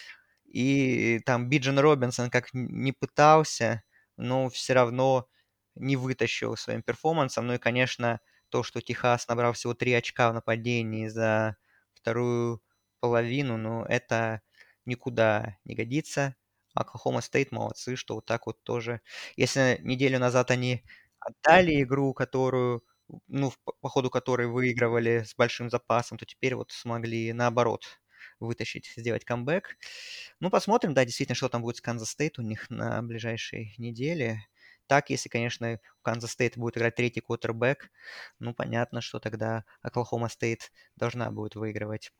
[0.46, 3.82] И там Биджан Робинсон как не пытался,
[4.16, 5.28] но все равно
[5.74, 7.46] не вытащил своим перформансом.
[7.48, 11.56] Ну и, конечно, то, что Техас набрал всего 3 очка в нападении за
[11.94, 12.62] вторую
[13.00, 14.42] половину, но это
[14.86, 16.36] никуда не годится.
[16.74, 19.00] Оклахома Стейт молодцы, что вот так вот тоже.
[19.36, 20.84] Если неделю назад они
[21.20, 22.84] отдали игру, которую,
[23.28, 27.84] ну, по ходу которой выигрывали с большим запасом, то теперь вот смогли наоборот
[28.40, 29.76] вытащить, сделать камбэк.
[30.40, 34.40] Ну, посмотрим, да, действительно, что там будет с Канзас Стейт у них на ближайшей неделе.
[34.86, 37.90] Так, если, конечно, Канзас Стейт будет играть третий квотербек,
[38.38, 42.12] ну, понятно, что тогда Оклахома Стейт должна будет выигрывать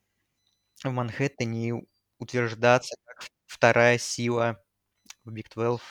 [0.83, 1.73] в Манхэттене и
[2.19, 4.61] утверждаться как вторая сила
[5.23, 5.81] в Big 12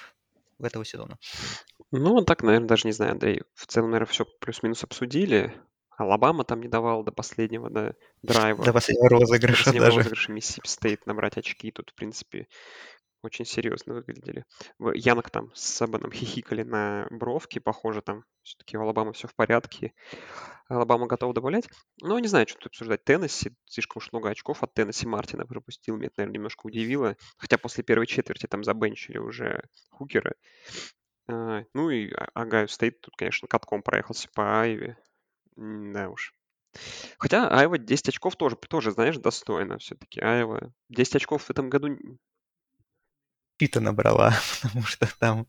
[0.58, 1.18] в этого сезона.
[1.90, 3.42] Ну, так, наверное, даже не знаю, Андрей.
[3.54, 5.54] В целом, наверное, все плюс-минус обсудили.
[5.96, 8.64] Алабама там не давал до последнего да, драйва.
[8.64, 9.96] До последнего розыгрыша до последнего даже.
[9.98, 11.70] розыгрыша Миссисипи Стейт набрать очки.
[11.70, 12.48] Тут, в принципе,
[13.26, 14.44] очень серьезно выглядели.
[14.94, 19.92] Янг там с Сабаном хихикали на бровке, похоже, там все-таки у Алабамы все в порядке.
[20.68, 21.68] Алабама готова добавлять.
[22.00, 23.04] Но не знаю, что тут обсуждать.
[23.04, 25.96] Теннесси, слишком уж много очков от Теннесси Мартина пропустил.
[25.96, 27.16] Меня это, наверное, немножко удивило.
[27.36, 30.34] Хотя после первой четверти там забенчили уже Хукера.
[31.28, 34.96] А, ну и Огайо Стейт тут, конечно, катком проехался по Айове.
[35.56, 36.34] Да уж.
[37.18, 40.20] Хотя Айова 10 очков тоже, тоже знаешь, достойно все-таки.
[40.20, 41.96] Айова 10 очков в этом году...
[43.56, 45.46] И то набрала, потому что там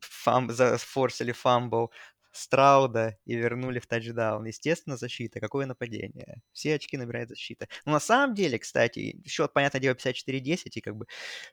[0.00, 1.90] фам, зафорсили фамбл
[2.32, 4.46] Страуда и вернули в тачдаун.
[4.46, 5.38] Естественно, защита.
[5.38, 6.42] Какое нападение?
[6.52, 7.68] Все очки набирает защита.
[7.84, 11.06] Но на самом деле, кстати, счет, понятное дело, 54-10, и как бы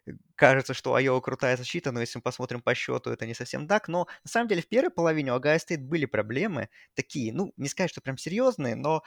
[0.07, 3.67] э, кажется, что Айова крутая защита, но если мы посмотрим по счету, это не совсем
[3.67, 3.89] так.
[3.89, 7.67] Но на самом деле в первой половине у Огайо Стейт были проблемы такие, ну, не
[7.67, 9.03] сказать, что прям серьезные, но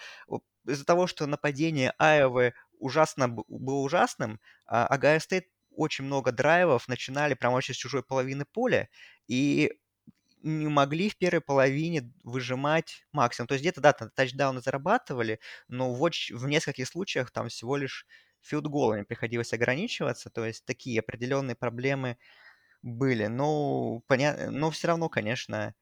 [0.67, 7.35] из-за того, что нападение Айовы ужасно было ужасным, а Огайо Стейт очень много драйвов начинали
[7.35, 8.89] прямо вообще с чужой половины поля,
[9.29, 9.73] и
[10.43, 13.47] не могли в первой половине выжимать максимум.
[13.49, 18.07] То есть где-то, да, тачдауны зарабатывали, но в, оч- в нескольких случаях там всего лишь
[18.41, 20.31] филдголами приходилось ограничиваться.
[20.31, 22.19] То есть такие определенные проблемы
[22.83, 23.27] были.
[23.27, 24.51] Но, поня...
[24.51, 25.75] но все равно, конечно,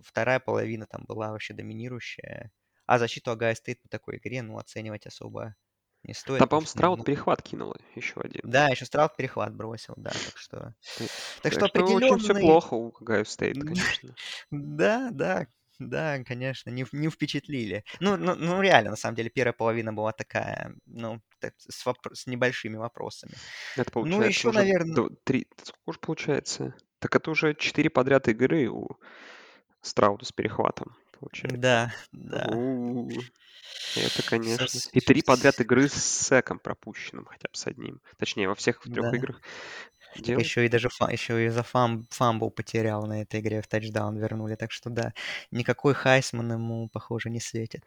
[0.00, 2.52] вторая половина там была вообще доминирующая.
[2.86, 5.56] А защиту Огайо Стейт по такой игре, ну, оценивать особо
[6.02, 6.38] не стоит.
[6.38, 8.42] Там, по-моему, Страуд перехват кинул еще один.
[8.44, 10.74] Да, еще Страуд перехват бросил, да, так что...
[10.98, 11.08] Так,
[11.42, 12.10] так что определенный...
[12.10, 14.14] очень все плохо у Гайо Стейт, конечно.
[14.50, 15.46] Да, да,
[15.78, 17.84] да, конечно, не, не впечатлили.
[18.00, 22.14] Ну, ну, ну, реально, на самом деле, первая половина была такая, ну, так, с, вопро-
[22.14, 23.34] с небольшими вопросами.
[23.76, 25.08] Это ну, получается ну, еще, уже наверное...
[25.24, 25.46] Три...
[25.62, 26.74] Сколько же получается?
[26.98, 28.98] Так это уже четыре подряд игры у
[29.80, 31.58] Страуда с перехватом, получается.
[31.58, 32.48] Да, да.
[32.52, 33.10] У-у-у.
[33.96, 34.66] Это, конечно.
[34.92, 38.00] И три подряд игры с секом пропущенным, хотя бы с одним.
[38.18, 39.16] Точнее, во всех трех Да.
[39.16, 39.40] играх.
[40.20, 40.38] Так Делает.
[40.38, 44.18] еще и даже фа- еще и за фам, фамбл потерял на этой игре, в тачдаун
[44.18, 44.54] вернули.
[44.56, 45.14] Так что да,
[45.50, 47.84] никакой Хайсман ему, похоже, не светит.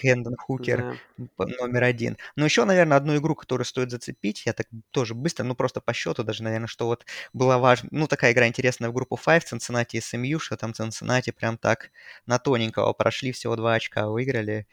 [0.00, 0.86] Хендон Хукер
[1.16, 1.46] Да.
[1.60, 2.16] номер один.
[2.36, 5.92] Но еще, наверное, одну игру, которую стоит зацепить, я так тоже быстро, ну просто по
[5.92, 9.96] счету даже, наверное, что вот была важна, ну такая игра интересная в группу 5, Цинциннати
[9.96, 11.90] и SMU, что там Цинциннати прям так
[12.26, 14.66] на тоненького прошли, всего два очка выиграли.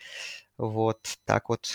[0.58, 1.72] Вот так вот.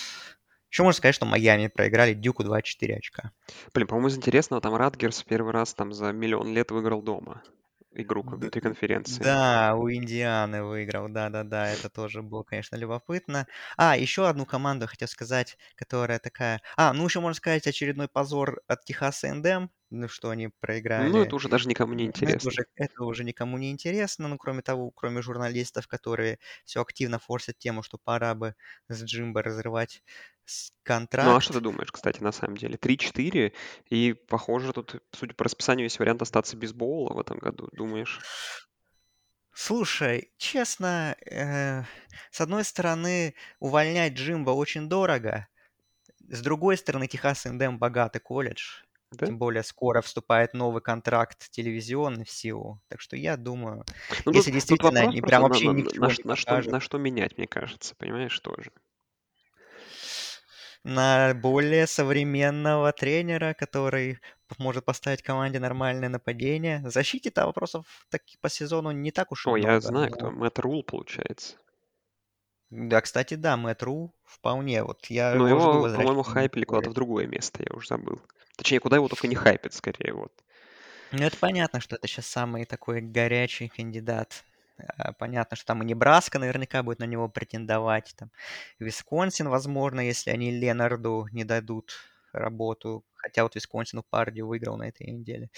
[0.77, 3.33] Еще можно сказать, что Майами проиграли Дюку 24 очка.
[3.73, 7.43] Блин, по-моему, из интересного, там Радгерс первый раз там за миллион лет выиграл дома
[7.95, 9.23] игру как внутри конференции.
[9.23, 13.47] Да, у Индианы выиграл, да-да-да, это тоже было, конечно, любопытно.
[13.79, 16.61] А, еще одну команду хотел сказать, которая такая...
[16.77, 21.11] А, ну еще можно сказать очередной позор от Техаса НДМ, ну что они проиграли.
[21.11, 22.29] Ну, это уже даже никому не Ну, интересно.
[22.29, 27.19] Это уже, это уже никому не интересно, ну, кроме того, кроме журналистов, которые все активно
[27.19, 28.55] форсят тему, что пора бы
[28.89, 30.03] с Джимбо разрывать
[30.85, 31.21] контракт.
[31.21, 32.77] Ну, а что ты думаешь, кстати, на самом деле?
[32.79, 33.53] 3-4,
[33.91, 38.25] и, похоже, тут, судя по расписанию, есть вариант остаться без боула в этом году, думаешь?
[39.53, 41.83] Слушай, честно, э,
[42.31, 45.49] с одной стороны, увольнять Джимбо очень дорого,
[46.21, 49.27] с другой стороны, Техас Индем богатый колледж, Да?
[49.27, 53.85] тем более скоро вступает новый контракт телевизионный в силу, так что я думаю,
[54.25, 56.37] Ну, если тут, тут действительно вопрос они прям вообще на- ни к на- не на
[56.37, 58.73] что, на что менять, мне кажется, понимаешь, тоже.
[60.85, 64.19] на более современного тренера, который
[64.59, 66.81] может поставить команде нормальное нападение.
[66.85, 69.73] В защите-то вопросов так, по сезону не так уж и О, много.
[69.73, 70.31] я знаю, но- кто.
[70.31, 71.57] Мэтт Рул, получается.
[72.71, 74.83] Да, кстати, да, Мэтт Ру вполне.
[74.83, 78.21] Вот я Но его его, по-моему, хайпили куда-то в другое место, я уже забыл.
[78.57, 80.33] Точнее, куда его только не хайпят, скорее, вот.
[81.13, 84.45] Ну, это понятно, что это сейчас самый такой горячий кандидат.
[84.99, 88.15] А, Понятно, что там и Небраска наверняка будет на него претендовать.
[88.17, 88.31] Там
[88.81, 91.93] Висконсин, возможно, если они Ленарду не дадут
[92.33, 93.05] работу.
[93.15, 95.51] Хотя вот Висконсин Парди выиграл на этой неделе.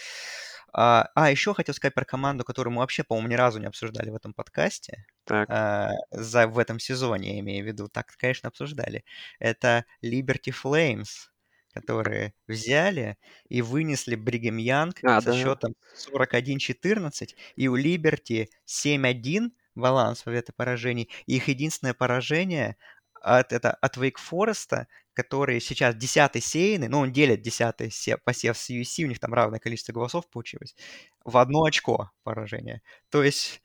[0.73, 4.11] А, а, еще хотел сказать про команду, которую мы вообще, по-моему, ни разу не обсуждали
[4.11, 5.07] в этом подкасте.
[5.25, 7.89] Так, а, за, в этом сезоне, я имею в виду.
[7.89, 9.05] Так, конечно, обсуждали.
[9.39, 11.31] Это Liberty Flames,
[11.73, 13.17] которые взяли
[13.49, 15.33] и вынесли Бригем Янг А, со да.
[15.33, 21.09] счетом 41-14, и у Liberty 7-1 баланс в это поражений.
[21.27, 22.77] И их единственное поражение
[23.23, 28.57] от, это, от Wake Forest, который сейчас 10 сеянный, ну, он делит 10 се- посев
[28.57, 30.77] с UC, у них там равное количество голосов получилось,
[31.25, 32.83] в одно очко поражение.
[33.11, 33.63] То есть,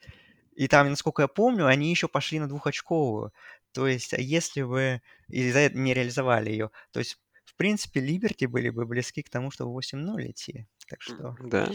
[0.55, 3.31] и там, насколько я помню, они еще пошли на двухочковую.
[3.71, 8.45] То есть, а если бы из-за этого не реализовали ее, то есть, в принципе, Либерти
[8.45, 10.67] были бы близки к тому, чтобы 8-0 идти.
[10.87, 11.35] Так что...
[11.39, 11.69] Да.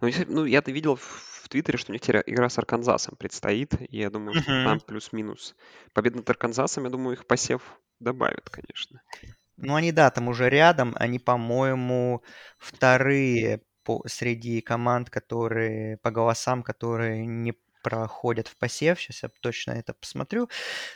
[0.00, 0.98] Ну, ну, я-то видел
[1.50, 4.62] Твиттере, что у них теперь игра с Арканзасом предстоит, и я думаю, что Мгм.
[4.62, 5.56] там плюс-минус.
[5.94, 9.02] Победа над Арканзасом, я думаю, их посев добавит, конечно.
[9.56, 10.94] Ну, они, да, там уже рядом.
[10.96, 12.22] Они, по-моему,
[12.58, 19.00] вторые по, среди команд, которые по голосам, которые не проходят в посев.
[19.00, 20.48] Сейчас я точно это посмотрю.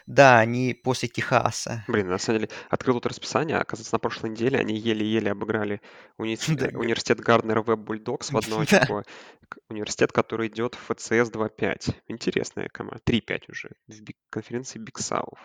[0.06, 1.84] Да, они после Техаса.
[1.88, 5.80] Блин, на самом деле, открыл тут расписание, а, оказывается, на прошлой неделе они еле-еле обыграли
[6.18, 8.78] уни- Да, э, г- университет Гарднера Веб Бульдогс в одно Да.
[8.78, 9.02] очко.
[9.48, 11.94] К- Университет, который идет в ФЦС 2.5.
[12.08, 13.00] Интересная команда.
[13.04, 15.38] 3.5 уже в биг- конференции Биг Сауф.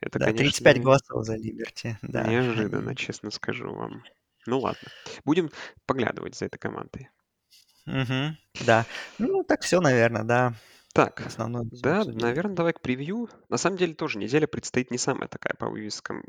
[0.00, 2.24] Это, Да, 35 конечно, голосов за Либерти, да.
[2.24, 4.02] неожиданно, честно скажу вам.
[4.46, 4.88] Ну ладно,
[5.24, 5.50] будем
[5.84, 7.10] поглядывать за этой командой.
[7.86, 8.86] Мгм, да.
[9.18, 10.54] Ну, так все, наверное, да.
[10.92, 12.22] Так, Основное да, обсудили.
[12.22, 13.28] наверное, давай к превью.
[13.48, 16.24] На самом деле тоже неделя предстоит не самая такая по вывескам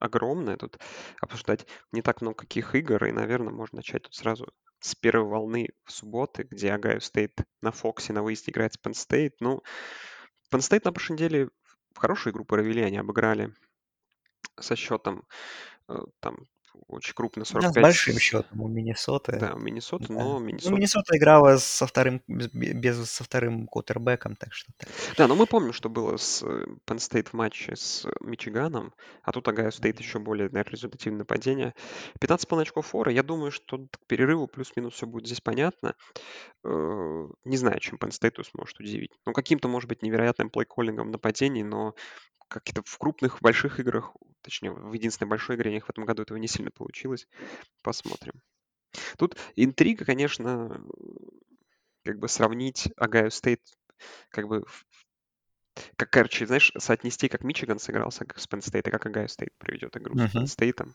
[0.00, 0.56] огромная.
[0.56, 0.78] Тут
[1.20, 5.68] обсуждать не так много каких игр, и, наверное, можно начать тут сразу с первой волны
[5.84, 9.34] в субботы, где Огайо Стейт на Фоксе на выезде играет с Penn State.
[9.40, 9.62] Ну,
[10.50, 11.48] Penn State на прошлой неделе
[11.94, 13.54] хорошую игру провели, они обыграли
[14.58, 15.24] со счетом
[15.88, 16.36] э, там
[16.88, 19.36] очень крупно Да, с 45 большим счетом у Миннесоты.
[19.38, 20.14] Да, у Миннесоты, Да.
[20.14, 24.72] но Ну, Миннесота Миннесота играла со вторым, без, со вторым квотербэком, так что.
[25.16, 29.32] Да, но мы помним, что было с э, Penn State в матче с Мичиганом, а
[29.32, 31.74] тут Огайо Стейт еще более, наверное, результативное нападение.
[32.20, 35.94] 15,5 очков фора, я думаю, что к перерыву плюс-минус все будет здесь понятно.
[36.64, 39.12] Э, Не знаю, чем Penn State сможет удивить.
[39.26, 41.94] Ну, каким-то, может быть, невероятным play-calling ом в нападении, но
[42.48, 46.22] какие-то в крупных, больших играх, точнее, в единственной большой игре у них в этом году
[46.22, 47.26] этого не сильно получилось.
[47.82, 48.42] Посмотрим.
[49.18, 50.82] Тут интрига, конечно,
[52.04, 53.60] как бы сравнить Огайо Стейт
[54.30, 54.64] как бы
[55.96, 59.56] как, короче, знаешь, соотнести, как Мичиган сыгрался как с Penn State, и как Огайо Стейт
[59.58, 60.44] проведет игру с Penn Мгм.
[60.44, 60.88] State.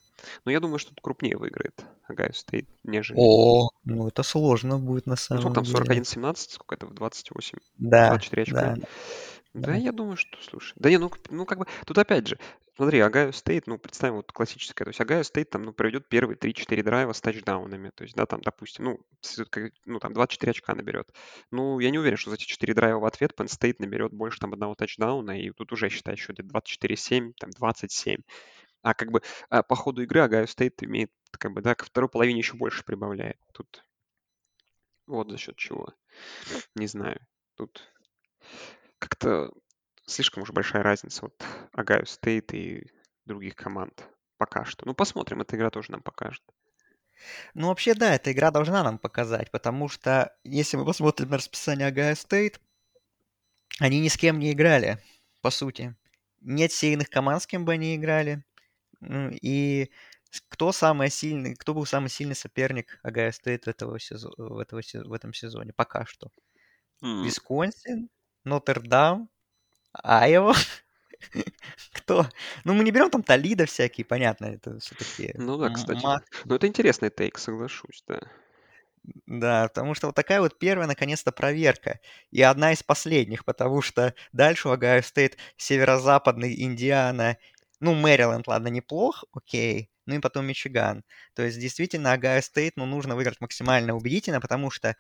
[0.44, 3.20] Но я думаю, что тут крупнее выиграет Огайо Стейт, нежели...
[3.20, 6.04] О, ну это сложно будет на Ну, самом сколько там, деле.
[6.04, 8.74] 41-17, сколько это, в 28, Да, 24 очка?
[8.74, 8.76] да,
[9.56, 12.38] Да, я думаю, что, слушай, да не, ну, к- ну как бы, тут опять же,
[12.76, 16.36] смотри, Огайо Стейт, ну, представим, вот классическое, то есть Огайо Стейт там, ну, проведет первые
[16.36, 20.52] 3-4 драйва с тачдаунами, то есть, да, там, допустим, ну, с- как- ну, там, 24
[20.52, 21.10] очка наберет.
[21.52, 24.40] Ну, я не уверен, что за эти 4 драйва в ответ Penn State наберет больше,
[24.40, 28.22] там, одного тачдауна, и тут уже, считай, еще где-то 24-7, там, 27.
[28.82, 32.10] А как бы а по ходу игры Огайо Стейт имеет, как бы, да, ко второй
[32.10, 33.38] половине еще больше прибавляет.
[33.54, 33.86] Тут
[35.08, 35.88] вот за счет чего.
[36.76, 37.20] Не знаю.
[37.56, 37.84] Тут
[39.00, 39.52] как-то
[40.06, 42.92] слишком уж большая разница вот Огайо Стейт и
[43.26, 44.86] других команд пока что.
[44.86, 46.44] Ну, посмотрим, эта игра тоже нам покажет.
[47.54, 51.88] Ну, вообще, да, эта игра должна нам показать, потому что если мы посмотрим на расписание
[51.88, 52.60] Огайо Стейт,
[53.80, 55.00] они ни с кем не играли,
[55.42, 55.96] по сути.
[56.42, 58.44] Нет сильных команд, с кем бы они играли.
[59.42, 59.90] И
[60.50, 65.14] кто самый сильный, кто был самый сильный соперник Огайо Стейт этого сезо- в, этого в
[65.14, 65.74] этом сезоне?
[65.74, 66.30] Пока что.
[67.02, 68.10] Висконсин,
[68.46, 69.30] Нотр-Дам,
[69.94, 70.56] Айова.
[71.94, 72.28] Кто?
[72.64, 76.04] Ну, мы не берем там Толидо всякие, понятно, это все-таки Ну да, кстати.
[76.04, 76.24] мат.
[76.46, 78.20] Ну, это интересный take, соглашусь, да.
[79.28, 82.00] Да, потому что вот такая вот первая, наконец-то, проверка.
[82.32, 87.38] И одна из последних, потому что дальше у Огайо Стейт северо-западный Индиана,
[87.80, 91.04] ну, Мэриленд, ладно, неплох, окей, ну и потом Мичиган.
[91.36, 94.96] То есть, действительно, Огайо Стейт, ну, нужно выиграть максимально убедительно, потому что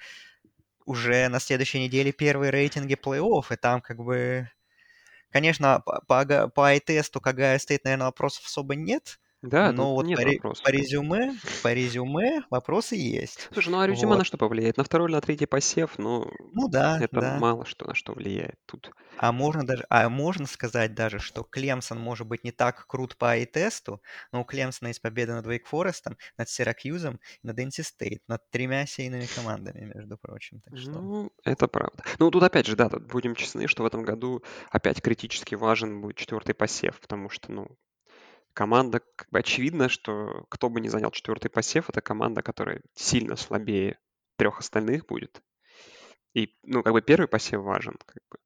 [0.86, 4.50] уже на следующей неделе первые рейтинги плей-офф, и там как бы...
[5.32, 9.72] Конечно, по, по, по eye test у к Огайо Стейт, наверное, вопросов особо нет, Да,
[9.72, 10.64] но тут вот нет по, вопросов.
[10.64, 13.50] по резюме, по резюме вопросы есть.
[13.54, 14.20] Слушай, ну а резюме Вот.
[14.20, 14.78] на что повлияет?
[14.78, 15.98] На второй или на третий посев?
[15.98, 17.38] Ну, Ну да, это да.
[17.40, 18.92] мало что на что влияет тут.
[19.18, 23.30] А можно даже, а можно сказать даже, что Клемсон может быть не так крут по
[23.30, 28.42] ай-тесту, но у Клемсона есть победа над Вейк Форестом, над Сиракьюзом над NC State, над
[28.50, 30.62] тремя сильными командами, между прочим.
[30.62, 30.92] Так что...
[30.92, 32.04] Ну, это правда.
[32.20, 36.02] Ну, тут опять же, да, тут будем честны, что в этом году опять критически важен
[36.02, 37.68] будет четвертый посев, потому что, ну,
[38.56, 43.36] команда, как бы очевидно, что кто бы ни занял четвертый посев, это команда, которая сильно
[43.36, 44.00] слабее
[44.38, 45.44] трех остальных будет.
[46.34, 48.38] И, ну, как бы первый посев важен, как бы.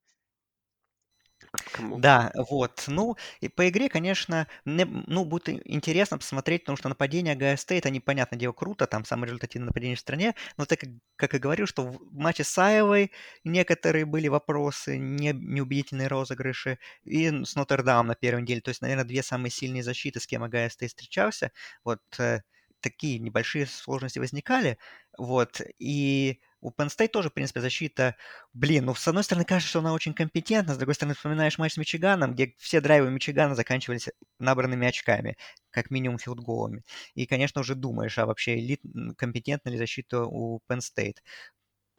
[1.72, 1.98] Кому?
[2.00, 2.84] Да, вот.
[2.86, 7.86] Ну, и по игре, конечно, мне, ну, будет интересно посмотреть, потому что нападение Огайо Стейт,
[7.86, 8.00] они,
[8.32, 10.80] дело, круто, там самое результативное нападение в стране, но так
[11.16, 13.10] как, и говорил, что в матче с Айовой
[13.42, 19.04] некоторые были вопросы, не, неубедительные розыгрыши, и с Нотр-Дам на первой неделе, то есть, наверное,
[19.04, 21.50] две самые сильные защиты, с кем Огайо Стейт встречался,
[21.84, 22.42] вот э,
[22.80, 24.78] такие небольшие сложности возникали,
[25.18, 28.16] вот, и у Penn State тоже, в принципе, защита
[28.52, 31.74] Блин, ну, с одной стороны, кажется, что она очень компетентна, с другой стороны, вспоминаешь матч
[31.74, 35.36] с Мичиганом, где все драйвы Мичигана заканчивались набранными очками,
[35.70, 36.82] как минимум филдголами.
[37.14, 38.80] И, конечно, уже думаешь, а вообще элит,
[39.16, 41.18] компетентна ли защита у Penn State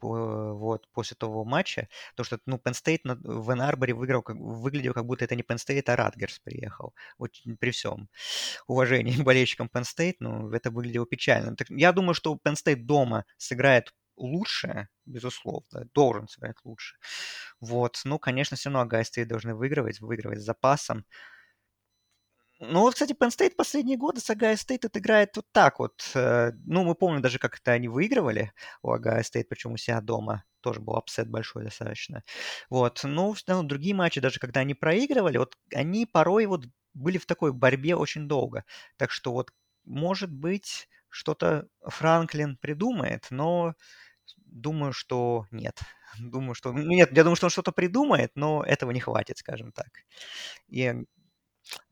[0.02, 4.94] вот, после того матча, потому что, ну, Penn State в Энн Арборе выиграл, как, выглядел,
[4.94, 6.94] как будто это не Penn State, а Радгерс приехал.
[7.18, 8.08] Очень, при всем
[8.66, 11.56] уважении к болельщикам Penn State, ну, это выглядело печально.
[11.56, 16.96] Так, я думаю, что Penn State дома сыграет лучше, безусловно, должен сыграть лучше.
[17.60, 21.04] Вот, ну, конечно, все равно Огайо Стейт должны выигрывать, выигрывать с запасом.
[22.60, 26.00] Ну вот, кстати, Penn State последние годы с Ohio State играет вот так вот.
[26.14, 28.52] Э, ну, мы помним даже, как это они выигрывали
[28.82, 30.44] у Ohio State, причем у себя дома.
[30.60, 32.22] Тоже был upset большой достаточно.
[32.70, 33.00] Вот.
[33.02, 37.52] Ну, ну, другие матчи, даже когда они проигрывали, вот они порой вот были в такой
[37.52, 38.64] борьбе очень долго.
[38.96, 39.50] Так что вот,
[39.84, 43.74] может быть, что-то Франклин придумает, но
[44.46, 45.80] думаю, что нет.
[46.20, 46.72] Думаю, что...
[46.72, 49.88] Ну, нет, я думаю, что он что-то придумает, но этого не хватит, скажем так.
[50.68, 50.92] И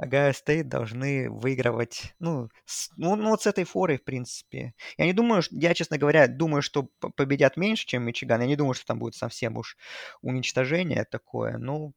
[0.03, 4.75] Ohio State должны выигрывать, ну, с, ну, ну, вот с этой форой, в принципе.
[4.99, 8.41] Я не думаю, я, честно говоря, думаю, что победят меньше, чем Мичиган.
[8.41, 9.77] Я не думаю, что там будет совсем уж
[10.23, 11.59] уничтожение такое.
[11.59, 11.95] Ну,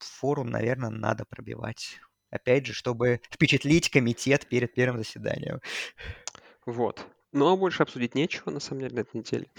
[0.00, 1.98] фору, наверное, надо пробивать.
[2.30, 5.60] Опять же, чтобы впечатлить комитет перед первым заседанием.
[6.64, 7.06] Вот.
[7.32, 9.50] Ну, а больше обсудить нечего, на самом деле, на этой неделе.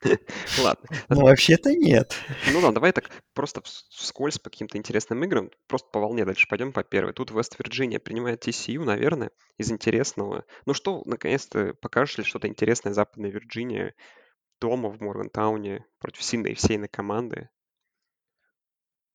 [0.62, 0.88] Ладно.
[1.08, 2.14] Ну, вообще-то нет.
[2.52, 6.72] Ну да, давай так просто вскользь по каким-то интересным играм, просто по волне дальше пойдем
[6.72, 7.12] по первой.
[7.12, 10.44] Тут Вест-Вирджиния принимает TCU, наверное, из интересного.
[10.66, 13.94] Ну что, наконец-то, покажешь ли что-то интересное Западной Вирджинии
[14.60, 17.48] дома в Моргантауне против сильной всей команды?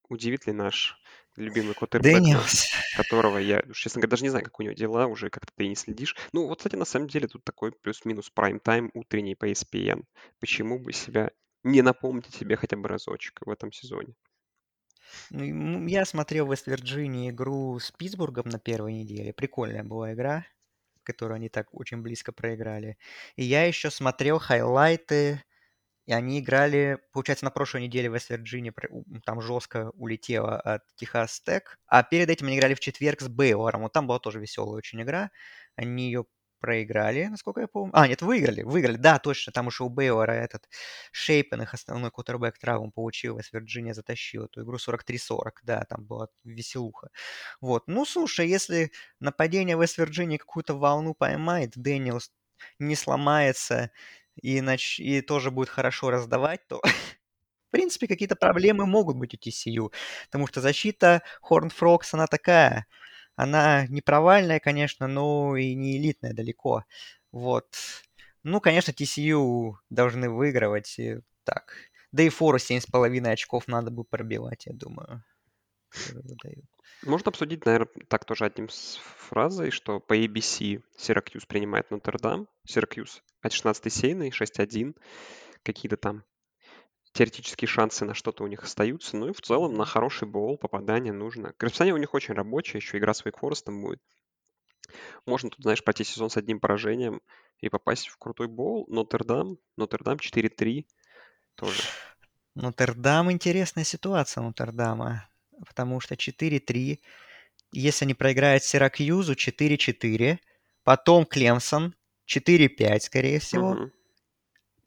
[0.09, 0.97] Удивит ли наш
[1.41, 2.21] любимый квотербек,
[2.95, 5.75] которого я, честно говоря, даже не знаю, как у него дела, уже как-то ты не
[5.75, 6.15] следишь.
[6.33, 10.03] Ну, вот, кстати, на самом деле тут такой плюс-минус прайм-тайм утренний по ESPN.
[10.39, 11.31] Почему бы себя
[11.63, 14.15] не напомнить себе хотя бы разочек в этом сезоне?
[15.29, 19.33] Ну, я смотрел в Вест-Вирджинии игру с Питтсбургом на первой неделе.
[19.33, 20.45] Прикольная была игра,
[21.03, 22.97] которую они так очень близко проиграли.
[23.35, 25.43] И я еще смотрел хайлайты
[26.11, 28.73] и они играли, получается, на прошлой неделе в Вест-Вирджинии
[29.23, 31.79] там жестко улетела от Техас Тек.
[31.87, 33.83] А перед этим они играли в четверг с Бейлором.
[33.83, 35.31] Вот там была тоже веселая очень игра.
[35.77, 36.25] Они ее
[36.59, 37.91] проиграли, насколько я помню.
[37.95, 40.67] А, нет, выиграли, выиграли, да, точно, там уже у Бейлора этот
[41.13, 46.27] Шейпен, их основной кутербэк травму получил, Вест Вирджиния затащил эту игру 43-40, да, там была
[46.43, 47.09] веселуха.
[47.61, 48.91] Вот, ну, слушай, если
[49.21, 52.31] нападение Вест Вирджинии какую-то волну поймает, Дэниелс
[52.79, 53.91] не сломается,
[54.35, 54.99] и, нач...
[54.99, 56.81] и тоже будет хорошо раздавать, то,
[57.69, 59.91] в принципе, какие-то проблемы могут быть у TCU.
[60.27, 62.85] Потому что защита Horn Frogs, она такая.
[63.35, 66.85] Она не провальная, конечно, но и не элитная далеко.
[67.31, 67.67] Вот.
[68.43, 70.99] Ну, конечно, TCU должны выигрывать.
[70.99, 71.73] И так.
[72.11, 75.23] Да и фору 7,5 очков надо бы пробивать, я думаю.
[77.03, 82.47] Можно обсудить, наверное, так тоже одним с фразой, что по ABC Сиракьюз принимает Нотр-Дам.
[82.65, 84.95] Сиракьюз от 16 сейный, 6-1.
[85.63, 86.23] Какие-то там
[87.13, 89.17] теоретические шансы на что-то у них остаются.
[89.17, 91.53] Ну и в целом на хороший бол попадание нужно.
[91.59, 94.01] Расписание у них очень рабочее, еще игра с Вейкфорестом будет.
[95.25, 97.21] Можно тут, знаешь, пойти сезон с одним поражением
[97.59, 98.85] и попасть в крутой бол.
[98.87, 100.85] Нотр-Дам, Нотр-Дам 4-3
[101.55, 101.83] тоже.
[102.55, 105.30] Нотр-Дам интересная ситуация Нотр-Дама
[105.65, 106.99] потому что 4-3.
[107.71, 110.37] Если они проиграют Сиракьюзу, 4-4.
[110.83, 111.95] Потом Клемсон,
[112.27, 113.71] 4-5, скорее всего.
[113.71, 113.91] Угу.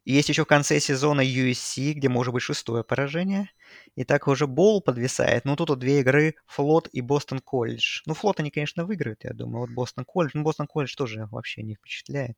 [0.05, 3.49] Есть еще в конце сезона USC, где может быть шестое поражение.
[3.95, 5.45] И так уже Бол подвисает.
[5.45, 8.01] Ну, тут вот две игры, Флот и Бостон Колледж.
[8.05, 9.61] Ну, Флот они, конечно, выиграют, я думаю.
[9.61, 10.31] Вот Бостон Колледж.
[10.35, 12.37] Ну, Бостон Колледж тоже вообще не впечатляет.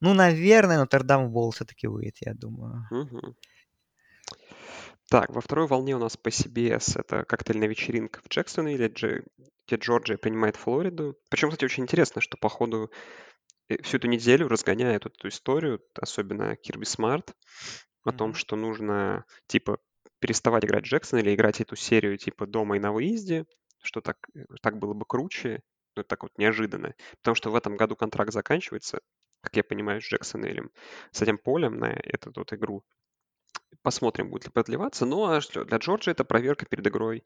[0.00, 2.84] Ну, наверное, Нотр-Дам Бол все-таки выйдет, я думаю.
[2.90, 3.36] Угу.
[5.10, 10.18] Так, во второй волне у нас по CBS это коктейльная вечеринка в Джексонвилле, где Джорджия
[10.18, 11.16] принимает Флориду.
[11.30, 12.90] Причем, кстати, очень интересно, что по ходу
[13.68, 17.34] э, всю эту неделю разгоняет эту историю, особенно Кирби Смарт,
[18.04, 19.78] о том, что нужно, типа,
[20.20, 23.46] переставать играть в Джексон или играть эту серию, типа, дома и на выезде,
[23.82, 25.62] что так, э, так было бы круче,
[25.96, 26.94] но так вот неожиданно.
[27.18, 29.00] Потому что в этом году контракт заканчивается,
[29.42, 30.70] как я понимаю, с Джексонвиллем,
[31.12, 32.84] с этим полем на эту вот игру.
[33.82, 35.06] Посмотрим, будет ли продлеваться.
[35.06, 37.24] Ну, а что, для Джорджа это проверка перед игрой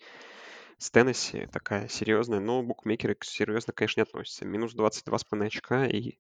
[0.79, 4.45] с Теннесси такая серьезная, но букмекеры серьезно, конечно, не относятся.
[4.45, 6.19] Минус 22,5 очка и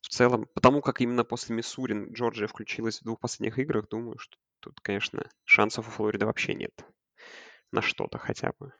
[0.00, 4.36] в целом, потому как именно после Миссури Джорджия включилась в двух последних играх, думаю, что
[4.60, 6.84] тут, конечно, шансов у Флориды вообще нет
[7.72, 8.72] на что-то хотя бы.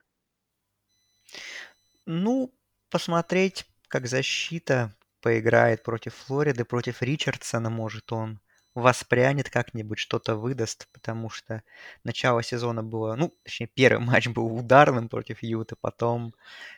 [2.07, 2.55] Ну,
[2.91, 8.41] посмотреть, как защита поиграет против Флориды, против Ричардсона, может он
[8.79, 11.63] воспрянет как-нибудь, что-то выдаст, потому что
[12.05, 16.35] начало сезона было, ну, точнее, первый матч был ударным против Юта, потом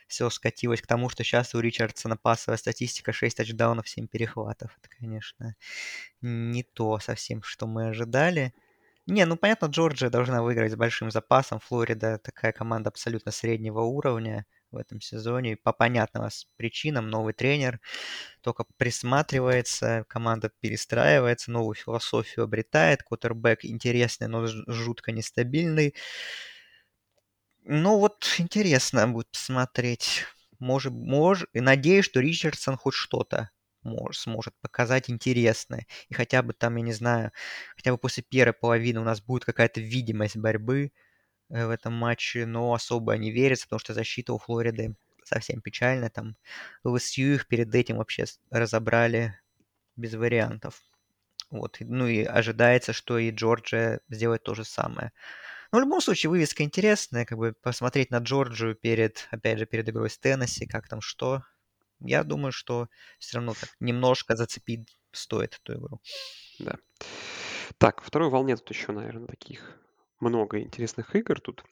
[0.07, 4.71] все скатилось к тому, что сейчас у Ричардсона пасовая статистика 6 тачдаунов, 7 перехватов.
[4.77, 5.55] Это, конечно,
[6.21, 8.53] не то совсем, что мы ожидали.
[9.07, 11.59] Не, ну понятно, Джорджия должна выиграть с большим запасом.
[11.59, 15.57] Флорида такая команда абсолютно среднего уровня в этом сезоне.
[15.57, 17.79] По понятным причинам новый тренер
[18.41, 23.03] только присматривается, команда перестраивается, новую философию обретает.
[23.03, 25.95] Кутербэк интересный, но жутко нестабильный.
[27.63, 30.25] Ну вот интересно будет посмотреть.
[30.59, 33.49] может, может, и надеюсь, что Ричардсон хоть что-то
[33.83, 35.87] может, сможет показать интересное.
[36.09, 37.31] И хотя бы там, я не знаю,
[37.75, 40.91] хотя бы после первой половины у нас будет какая-то видимость борьбы
[41.51, 46.09] в этом матче, но особо не верится, потому что защита у Флориды совсем печальная.
[46.09, 46.35] Там
[46.83, 49.39] ЛСЮ их перед этим вообще разобрали
[49.95, 50.81] без вариантов.
[51.49, 51.77] Вот.
[51.81, 55.11] Ну и ожидается, что и Джорджия сделает то же самое.
[55.71, 59.87] Но в любом случае вывеска интересная, как бы посмотреть на Джорджию перед, опять же, перед
[59.89, 61.43] игрой с Теннесси, как там что.
[61.99, 62.87] Я думаю, что
[63.19, 66.01] все равно так немножко зацепить стоит эту игру.
[66.59, 66.77] Да.
[67.77, 69.77] Так, второй волне тут еще, наверное, таких
[70.21, 71.39] много интересных игр.
[71.41, 71.63] Тут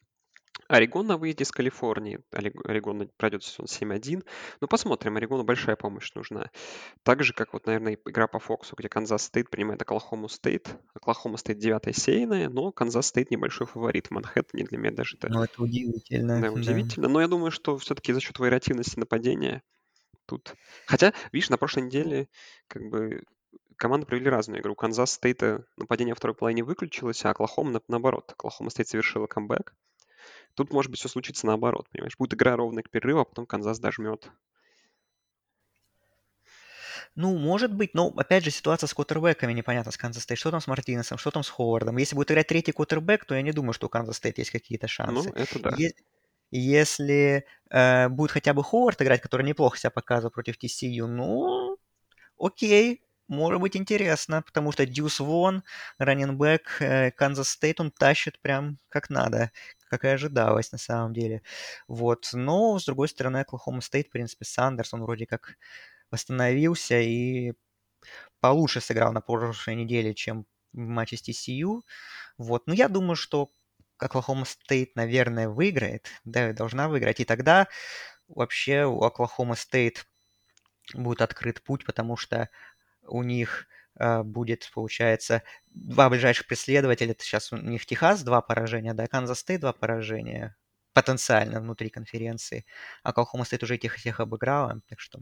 [0.68, 2.20] Орегон на выезде с Калифорнии.
[2.32, 4.24] Орегон пройдет сезон 7-1.
[4.62, 5.18] Ну, посмотрим.
[5.18, 6.52] Орегону большая помощь нужна.
[7.04, 10.76] Так же, как вот, наверное, игра по Фоксу, где Канзас Стейт принимает Оклахому Стейт.
[10.93, 14.66] Оклахома Стейт девятая сеяная, но Канзас Стейт небольшой фаворит в Манхэттене.
[14.66, 15.30] Для меня даже это...
[15.30, 16.39] Ну, это удивительно.
[16.39, 17.08] Да, удивительно.
[17.08, 17.14] Да.
[17.14, 19.64] Но я думаю, что все-таки за счет вариативности нападения
[20.28, 20.54] тут...
[20.86, 22.28] Хотя, видишь, на прошлой неделе
[22.68, 23.24] как бы
[23.80, 24.76] команды провели разную игру.
[24.76, 28.32] Канзас Стейта нападение второй половине выключилось, а Оклахома наоборот.
[28.34, 29.74] Оклахома Стейт совершила камбэк.
[30.54, 32.18] Тут, может быть, все случится наоборот, понимаешь?
[32.18, 34.30] Будет игра ровно к перерыву, а потом Канзас дожмет.
[37.16, 40.40] Ну, может быть, но, опять же, ситуация с квотербеками непонятна с Канзас Стейт.
[40.40, 41.98] Что там с Мартинесом, что там с Ховардом?
[41.98, 44.86] Если будет играть третий квотербек, то я не думаю, что у Канзас Стейт есть какие-то
[44.86, 44.90] Ну,
[45.24, 45.30] шансы.
[45.36, 45.76] это да.
[45.78, 45.94] Е-
[46.52, 51.78] Если э, будет хотя бы Ховард играть, который неплохо себя показывал против TCU, ну,
[52.38, 55.64] окей, может быть интересно, потому что Дьюс Вон,
[55.97, 59.52] running back, Канзас Стейт, он тащит прям как надо,
[59.90, 61.42] как и ожидалось на самом деле.
[61.88, 62.30] Вот.
[62.34, 65.56] Но, с другой стороны, Оклахома Стейт, в принципе, Сандерс, он вроде как
[66.12, 67.54] восстановился и
[68.40, 71.82] получше сыграл на прошлой неделе, чем в матче с TCU.
[72.38, 72.68] Вот.
[72.68, 73.52] Но я думаю, что
[73.98, 77.20] Оклахома Стейт, наверное, выиграет, да, должна выиграть.
[77.20, 77.68] И тогда
[78.28, 80.06] вообще у Оклахома Стейт
[80.94, 82.50] будет открыт путь, потому что
[83.10, 83.68] у них
[83.99, 87.12] э, будет, получается, два ближайших преследователя.
[87.12, 90.55] Это сейчас у них Техас два поражения, да, Канзас Стейт два поражения
[90.93, 92.66] потенциально внутри конференции.
[93.03, 95.20] А Оклахома Стейт уже этих всех обыграла, так что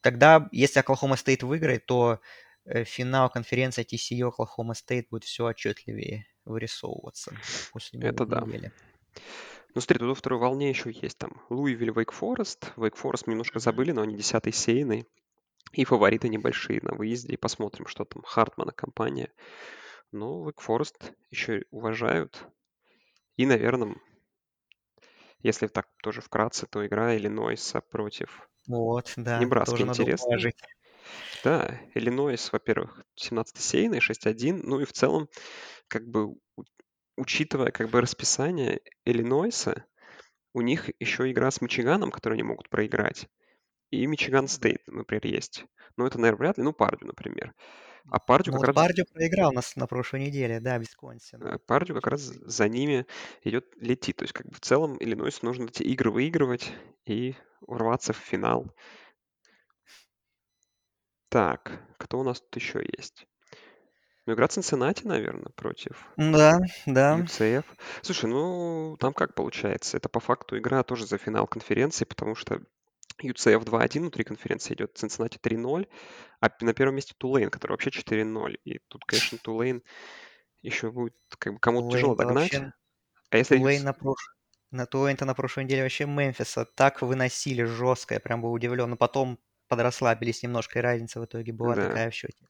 [0.00, 2.20] тогда, если Оклахома Стейт выиграет, то
[2.64, 7.32] э, финал конференции TCU Оклахома Стейт будет все отчетливее вырисовываться
[7.72, 8.40] после Это да.
[8.40, 8.72] недели.
[9.74, 12.72] Ну, смотри, тут во второй волне еще есть там Луивиль, Вейк Форест.
[12.76, 15.06] Вейк Форест немножко забыли, но они десятый сейный.
[15.72, 17.34] И фавориты небольшие на выезде.
[17.34, 19.32] И посмотрим, что там Хартмана компания.
[20.12, 22.46] Но Вейк Форест еще уважают.
[23.36, 23.96] И, наверное,
[25.42, 30.26] если так тоже вкратце, то игра Иллинойса против Вот, да, Небраски тоже надо интересно.
[30.28, 30.56] уважить.
[31.44, 34.60] Да, Иллинойс, во-первых, 17 сейный, 6-1.
[34.64, 35.28] Ну и в целом,
[35.88, 36.34] как бы,
[37.16, 39.86] учитывая как бы расписание Иллинойса,
[40.54, 43.28] у них еще игра с Мичиганом, которую они могут проиграть.
[43.90, 45.66] И Мичиган Стейт, например, есть.
[45.96, 46.64] Но это, наверное, вряд ли.
[46.64, 47.54] Ну, Пардю, например.
[48.10, 51.40] А Пардю Ну как вот раз, Пардию проиграл нас на прошлой неделе, да, Висконсин.
[51.40, 53.06] э, Пардю как раз за ними
[53.42, 54.16] идет летит.
[54.16, 56.72] То есть, как бы в целом Иллинойсу нужно эти игры выигрывать
[57.06, 58.72] и урваться в финал.
[61.30, 63.26] Так, кто у нас тут еще есть?
[64.26, 67.06] Ну, игра Цинциннати, наверное, против Да, да.
[67.12, 67.64] UCF.
[68.02, 69.96] Слушай, ну, там как получается?
[69.96, 72.62] Это по факту игра тоже за финал конференции, потому что
[73.22, 75.88] UCF 2-1 внутри конференции идет, Цинциннати 3-0,
[76.40, 78.58] а на первом месте Тулейн, который вообще 4-0.
[78.64, 79.82] И тут, конечно, Тулейн
[80.62, 82.52] еще будет, как бы, кому-то тяжело догнать.
[82.52, 82.72] вообще-
[83.30, 84.18] А если Тулейн на прош...
[84.70, 88.90] На Тулейн-то на прошлой неделе вообще Мемфиса так выносили жестко, я прям был удивлен.
[88.90, 91.88] Но потом подрасслабились немножко, и разница в итоге была Да.
[91.88, 92.46] такая в счете.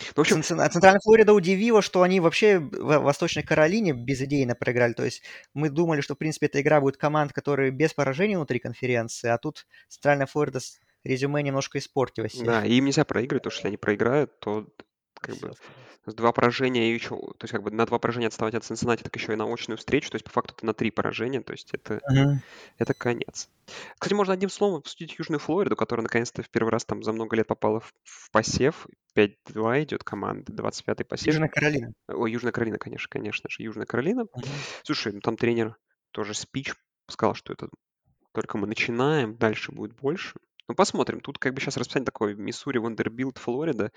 [0.00, 4.92] Ну, в общем, Центральная, Центральная Флорида удивила, что они вообще в Восточной Каролине безыдейно проиграли.
[4.92, 5.22] То есть
[5.54, 9.38] мы думали, что, в принципе, эта игра будет команд, которые без поражений внутри конференции, а
[9.38, 10.60] тут Центральная Флорида
[11.04, 12.36] резюме немножко испортилась.
[12.38, 14.66] да, и им нельзя проигрывать, потому что если они проиграют, то
[15.20, 15.52] как бы
[16.06, 19.02] с два поражения и еще, то есть как бы на два поражения отставать от Цинциннати,
[19.02, 21.52] так еще и на очную встречу, то есть по факту это на три поражения, то
[21.52, 22.40] есть это, Мгм.
[22.78, 23.48] это конец.
[23.98, 27.36] Кстати, можно одним словом обсудить Южную Флориду, которая наконец-то в первый раз там за много
[27.36, 28.86] лет попала в, в посев.
[29.14, 31.34] 5-2 идет команда, 25-й посев.
[31.34, 31.92] Южная Каролина.
[32.08, 34.22] Ой, Южная Каролина, конечно, конечно же, Южная Каролина.
[34.22, 34.48] Мгм.
[34.84, 35.76] Слушай, ну там тренер
[36.12, 36.74] тоже спич
[37.08, 37.68] сказал, что это
[38.32, 40.38] только мы начинаем, дальше будет больше.
[40.70, 41.20] Ну, посмотрим.
[41.20, 42.36] Тут как бы сейчас расписание такое.
[42.36, 43.90] Миссури, Вандербилд, Флорида.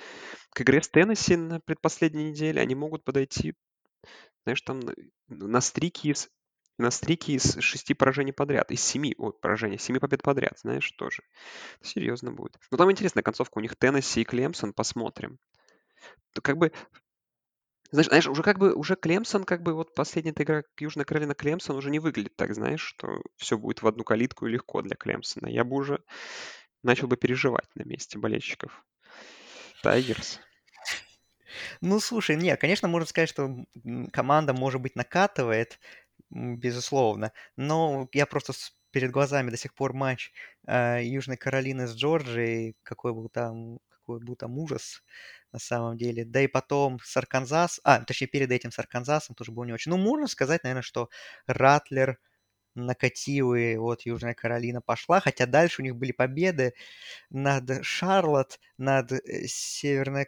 [0.49, 3.53] К игре с Теннесси на предпоследней неделе они могут подойти,
[4.43, 4.79] знаешь, там
[5.27, 6.29] на, streak и из
[6.79, 8.71] на streak и из шести поражений подряд.
[8.71, 11.21] Из семи, ой, поражений, семи побед подряд, знаешь, тоже.
[11.83, 12.57] Серьезно будет.
[12.71, 13.59] Ну, там интересная концовка.
[13.59, 15.37] У них Теннесси и Клемсон, посмотрим.
[16.33, 16.71] То как бы
[17.91, 21.75] Знаешь, знаешь, уже как бы, уже Клемсон, как бы вот последняя игра Южная Каролина Клемсон
[21.75, 25.45] уже не выглядит так, знаешь, что все будет в одну калитку и легко для Клемсона.
[25.45, 26.03] Я бы уже
[26.83, 28.85] начал бы переживать на месте болельщиков.
[29.81, 30.39] Тайгерс.
[31.81, 33.65] Ну, слушай, не, конечно, можно сказать, что
[34.11, 35.79] команда, может быть, накатывает,
[36.29, 38.53] безусловно, но я просто
[38.91, 40.31] перед глазами до сих пор матч
[40.67, 45.03] э, Южной Каролины с Джорджией, какой был там, какой был там ужас
[45.51, 46.25] на самом деле.
[46.25, 49.91] Да и потом с Арканзас, а, точнее, перед этим с Арканзасом тоже был не очень.
[49.91, 51.09] Ну, можно сказать, наверное, что
[51.47, 52.19] Ратлер
[52.75, 56.73] накатил, и вот Южная Каролина пошла, хотя дальше у них были победы
[57.29, 60.27] над Шарлотт, над э, Северной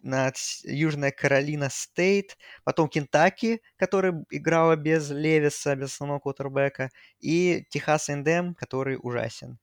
[0.00, 6.90] над Южная Каролина Стейт, потом Кентаки, которая играла без Левиса, без основного квотербека,
[7.20, 9.58] и Техас Эндем, который ужасен.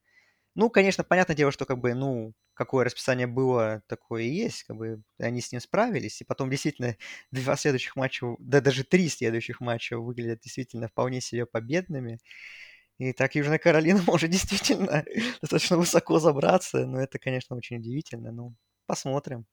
[0.56, 4.78] Ну, конечно, понятное дело, что как бы, ну, какое расписание было, такое и есть, как
[4.78, 6.97] бы они с ним справились, и потом действительно
[7.32, 12.20] два следующих матча, да даже три следующих матча выглядят действительно вполне себе победными.
[12.97, 15.06] И так Южная Каролина может действительно
[15.41, 18.32] достаточно высоко забраться, но это, конечно, очень удивительно.
[18.32, 18.56] Ну,
[18.88, 19.45] посмотрим.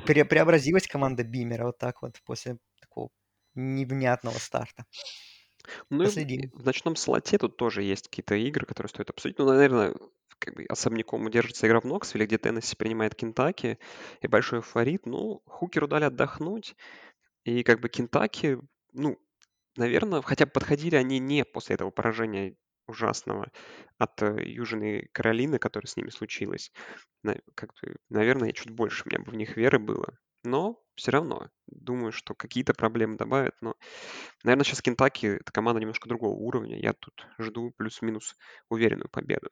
[0.00, 3.10] Пре- преобразилась команда Бимера вот так вот после такого
[3.54, 4.86] невнятного старта.
[5.90, 9.38] Ну и в ночном слоте тут тоже есть какие-то игры, которые стоит обсудить.
[9.38, 9.94] Ну, наверное,
[10.38, 13.78] как бы особняком удержится игра в Ноксвилле, где Теннесси принимает Кентаки,
[14.20, 15.06] и большой фаворит.
[15.06, 16.76] Ну, Хукеру дали отдохнуть,
[17.44, 18.58] и как бы Кентаки,
[18.92, 19.18] ну,
[19.76, 22.56] наверное, хотя бы подходили они не после этого поражения
[22.88, 23.50] ужасного
[23.98, 26.72] от э, Южной Каролины, которое с ними случилось.
[27.22, 30.18] На- как бы, наверное, чуть больше у меня бы в них веры было.
[30.44, 33.54] Но все равно, думаю, что какие-то проблемы добавят.
[33.60, 33.74] Но,
[34.44, 36.78] наверное, сейчас Кентаки— это команда немножко другого уровня.
[36.78, 38.36] Я тут жду плюс-минус
[38.70, 39.50] уверенную победу.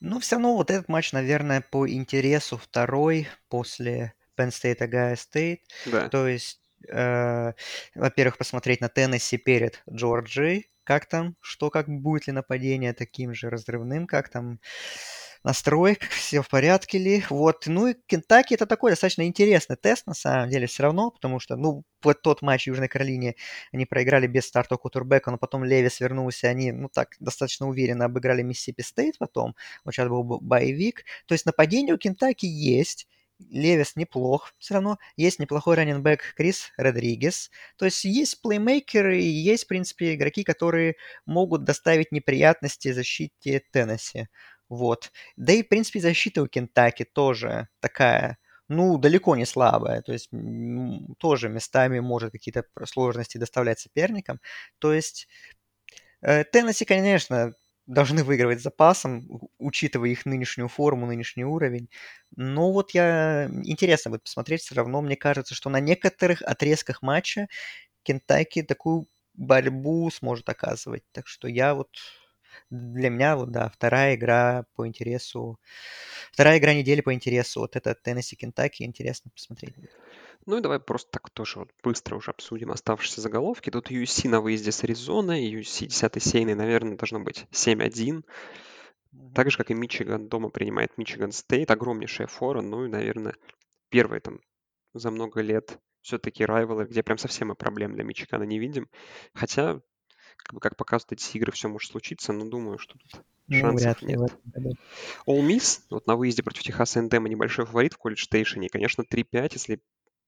[0.00, 5.60] Но все равно вот этот матч, наверное, по интересу второй после Penn State Ohio State.
[5.86, 6.08] Да.
[6.08, 7.52] То есть, э,
[7.94, 13.50] во-первых, посмотреть на Теннесси перед Джорджией, как там, что, как будет ли нападение таким же
[13.50, 14.60] разрывным, как там
[15.48, 17.24] настрой, все в порядке ли.
[17.30, 21.40] Вот, ну и Кентаки это такой достаточно интересный тест, на самом деле, все равно, потому
[21.40, 23.34] что, ну, вот тот матч в Южной Каролине
[23.72, 28.82] они проиграли без старт-квотербека, но потом Левис вернулся, они, ну, так, достаточно уверенно обыграли Миссисипи
[28.82, 31.04] Стейт потом, вот сейчас был бо- bye week.
[31.26, 33.08] То есть нападение у Кентаки есть,
[33.50, 34.98] Левис неплох все равно.
[35.16, 37.50] Есть неплохой раненбэк Крис Родригес.
[37.76, 44.26] То есть есть плеймейкеры и есть, в принципе, игроки, которые могут доставить неприятности защите Теннесси.
[44.68, 45.12] Вот.
[45.36, 48.38] Да и, в принципе, защита у Кентаки тоже такая,
[48.68, 50.02] ну, далеко не слабая.
[50.02, 50.30] То есть
[51.18, 54.40] тоже местами может какие-то сложности доставлять соперникам.
[54.78, 55.28] То есть
[56.20, 57.54] э, Теннесси, конечно,
[57.86, 59.26] должны выигрывать с запасом,
[59.58, 61.88] учитывая их нынешнюю форму, нынешний уровень.
[62.36, 63.48] Но вот я...
[63.64, 65.00] Интересно будет посмотреть все равно.
[65.00, 67.48] Мне кажется, что на некоторых отрезках матча
[68.02, 71.04] Кентаки такую борьбу сможет оказывать.
[71.12, 71.88] Так что я вот...
[72.70, 75.58] Для меня вот, да, вторая игра по интересу...
[76.32, 77.60] Вторая игра недели по интересу.
[77.60, 78.82] Вот это Теннесси Кентаки.
[78.82, 79.74] Интересно посмотреть.
[80.46, 83.70] Ну и давай просто так тоже вот быстро уже обсудим оставшиеся заголовки.
[83.70, 88.24] Тут USC на выезде с Аризоной, USC 10 сейный, наверное, должно быть 7-1.
[89.12, 89.34] Мгм.
[89.34, 91.70] Так же, как и Мичиган дома принимает Мичиган Стейт.
[91.70, 92.60] Огромнейшая фора.
[92.62, 93.34] Ну и, наверное,
[93.88, 94.40] первый там
[94.94, 98.88] за много лет все-таки райвелы, где прям совсем мы проблем для Мичигана не видим.
[99.34, 99.80] Хотя,
[100.38, 104.02] как, бы, как показывают эти игры, все может случиться, но думаю, что тут Ну, шансов
[104.02, 104.20] нет.
[105.26, 108.66] All Miss, вот на выезде против Техаса Эндема небольшой фаворит в колледж стейшене.
[108.66, 109.80] И, конечно, 3-5, если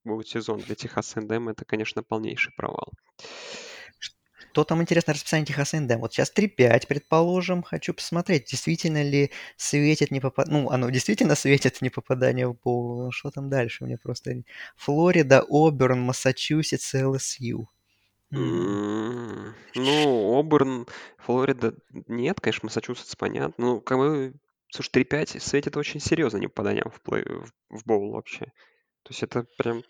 [0.03, 2.91] будет сезон для Техаса Эндема, это, конечно, полнейший провал.
[4.51, 5.99] Что там интересно расписание Техаса Эндем?
[5.99, 7.63] Вот сейчас 3-5, предположим.
[7.63, 10.63] Хочу посмотреть, действительно ли светит не попадание...
[10.63, 13.11] Ну, оно действительно светит не попадание в боул.
[13.11, 13.85] Что там дальше?
[13.85, 14.43] Мне просто...
[14.75, 17.69] Флорида, Оберн, Массачусетс, ЛСЮ.
[18.33, 19.53] М.
[19.75, 20.87] Ну, Оберн,
[21.19, 21.75] Флорида,
[22.07, 23.53] нет, конечно, Массачусетс, понятно.
[23.57, 24.33] Ну, как бы,
[24.71, 28.45] слушай, 3-5 светит очень серьезно не попаданием в, плей, в, в боул вообще.
[29.03, 29.83] То есть это прям...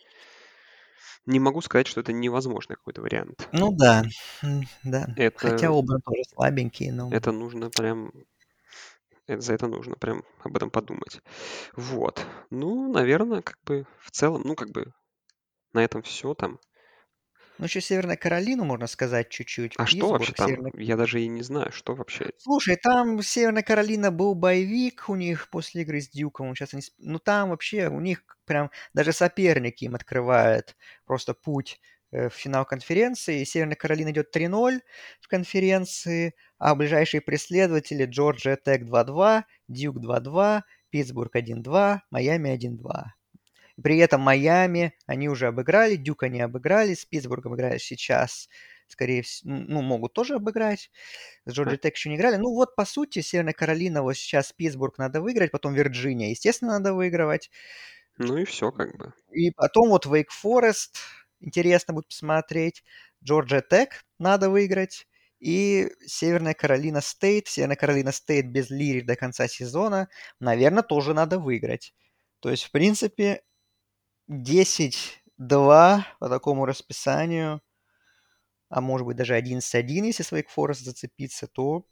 [1.26, 3.50] Не могу сказать, что это невозможный какой-то вариант.
[3.54, 4.04] Ну да,
[4.44, 5.08] м, да.
[5.38, 7.10] Хотя Это, Оберн тоже слабенький, но...
[7.12, 8.12] это нужно прям...
[9.28, 11.22] это- за это нужно прям об этом подумать.
[11.76, 12.26] Вот.
[12.50, 14.94] Ну, наверное, как бы в целом, ну, как бы
[15.74, 16.60] на этом все там.
[17.62, 19.74] Ну, еще Северная Каролина, можно сказать, чуть-чуть.
[19.78, 20.48] А что вообще Питтсбург, там?
[20.48, 22.32] Северная Я даже и не знаю, что вообще.
[22.40, 26.56] Слушай, там Северная Каролина был боевик у них после игры с Дьюком.
[26.56, 26.82] Сейчас они...
[26.98, 31.80] Ну, там вообще у них прям даже соперники им открывают просто путь
[32.12, 33.44] э, в финал конференции.
[33.44, 34.80] Северная Каролина идет 3-0
[35.20, 43.21] в конференции, а ближайшие преследователи Джорджия Тек 2-2, Дьюк 2-2, Питтсбург 1-2, Майами 1-2.
[43.82, 48.50] При этом Майами они уже обыграли, Дюк они обыграли, с Питтсбургом играют сейчас,
[48.88, 50.92] скорее всего, ну, могут тоже обыграть.
[51.46, 52.36] С Джорджи Тек еще не играли.
[52.36, 56.94] Ну, вот, по сути, Северная Каролина, вот сейчас Питтсбург надо выиграть, потом Вирджиния, естественно, надо
[56.94, 57.50] выигрывать.
[58.18, 59.14] Ну и все как бы.
[59.32, 60.98] И потом вот Wake Forest,
[61.40, 62.84] интересно будет посмотреть.
[63.24, 65.08] Джорджия Тек надо выиграть.
[65.40, 67.48] И Северная Каролина State.
[67.48, 70.08] Северная Каролина State без Лири до конца сезона,
[70.40, 71.96] наверное, тоже надо выиграть.
[72.42, 73.42] То есть, в принципе,
[74.32, 77.62] 10-2 по такому расписанию,
[78.70, 81.86] а может быть даже 11-1, если с Forest зацепиться, то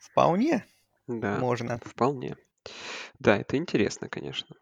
[0.00, 0.64] вполне
[1.08, 1.82] Да, можно.
[1.82, 2.36] вполне.
[3.18, 4.56] Да, это интересно, конечно.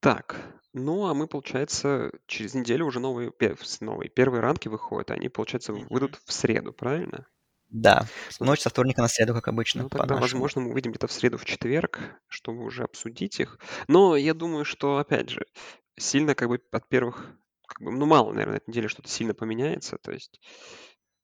[0.00, 0.40] Так,
[0.74, 3.32] ну а мы, получается, через неделю уже новые,
[3.80, 7.26] новые первые ранки выходят, они, получается, выйдут в среду, правильно?
[7.68, 8.06] Да,
[8.38, 9.84] ночь со вторника на среду, как обычно.
[9.84, 13.58] Ну, тогда, возможно, мы увидим где-то в среду, в четверг, чтобы уже обсудить их.
[13.88, 15.44] Но я думаю, что, опять же,
[15.98, 17.36] сильно как бы от первых,
[17.66, 19.98] как бы, ну, мало, наверное, на этой неделе что-то сильно поменяется.
[19.98, 20.40] То есть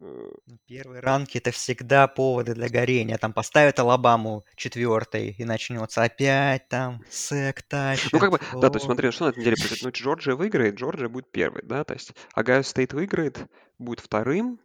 [0.00, 3.18] э, ну, Первые ранки это всегда поводы для горения.
[3.18, 8.12] Там поставят Алабаму четвертой и начнется опять там SEC тащит.
[8.12, 9.78] Ну, как бы, да, то есть смотри, что на этой неделе будет.
[9.82, 13.46] Ну, Джорджия выиграет, Джорджия будет первой, да, то есть Огайо State выиграет,
[13.78, 14.60] будет вторым,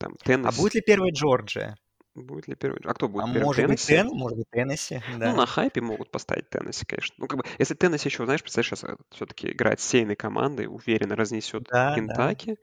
[0.00, 0.48] там, Теннесси.
[0.48, 1.76] А будет ли первый Джорджия?
[2.14, 2.80] Будет ли первый?
[2.84, 3.44] А кто будет а первый?
[3.44, 3.92] может Теннесси?
[3.92, 4.18] быть, Тен...
[4.18, 5.30] может быть, Теннесси, да.
[5.30, 7.14] Ну, на хайпе могут поставить Теннесси, конечно.
[7.18, 11.14] Ну, как бы, если Теннесси еще, знаешь, представляешь, сейчас все-таки играет с сильной командой, уверенно
[11.14, 12.50] разнесет да, Kentucky.
[12.50, 12.56] Да.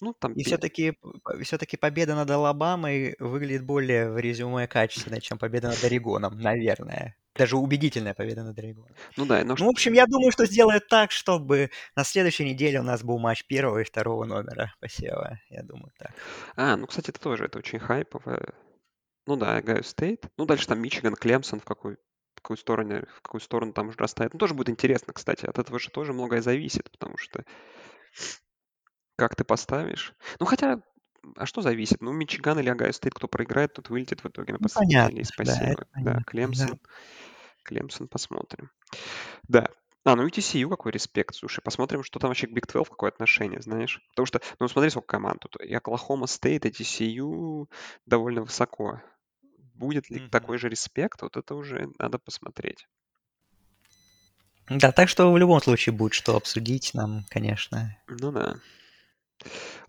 [0.00, 0.32] Ну, там...
[0.32, 0.94] И все-таки,
[1.42, 7.16] все-таки победа над Алабамой выглядит более в резюме качественно, чем победа над Орегоном, наверное.
[7.34, 8.94] Даже убедительная победа над Орегоном.
[9.16, 9.44] Ну да.
[9.44, 9.56] Но...
[9.58, 13.18] Ну, в общем, я думаю, что сделают так, чтобы на следующей неделе у нас был
[13.18, 15.40] матч первого и второго номера посева.
[15.48, 16.12] Я думаю, так.
[16.56, 18.54] А, ну, кстати, это тоже это очень хайповое.
[19.26, 20.26] Ну да, Огайо State.
[20.36, 23.98] Ну, дальше там Мичиган, Клемсон, в какой, в какую сторону, в какую сторону там уже
[23.98, 24.32] расставят.
[24.34, 25.46] Ну, тоже будет интересно, кстати.
[25.46, 27.44] От этого же тоже многое зависит, потому что
[29.16, 30.14] как ты поставишь.
[30.40, 30.82] Ну, хотя,
[31.36, 32.00] а что зависит?
[32.00, 35.20] Ну, Мичиган или Огайо State, кто проиграет, тот вылетит в итоге на ну, последней ну,
[35.20, 35.86] из посева.
[35.96, 36.68] Да, да, Клемсон.
[36.68, 36.78] Да.
[37.62, 38.70] Клемсон посмотрим.
[39.48, 39.68] Да.
[40.04, 41.34] А, ну и TCU какой респект.
[41.34, 44.02] Слушай, посмотрим, что там вообще к Big 12, какое отношение, знаешь.
[44.10, 45.56] Потому что, ну смотри, сколько команд тут.
[45.62, 47.68] И Оклахома State, и TCU
[48.04, 49.00] довольно высоко.
[49.74, 50.28] Будет ли mm-hmm.
[50.28, 52.86] такой же респект, вот это уже надо посмотреть.
[54.68, 57.96] Да, так что в любом случае будет что обсудить нам, конечно.
[58.06, 58.56] Ну да.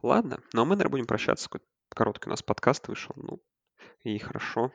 [0.01, 1.49] Ладно, ну а мы, наверное, будем прощаться.
[1.49, 3.14] Какой короткий у нас подкаст вышел.
[3.16, 3.41] Ну,
[4.03, 4.72] и хорошо.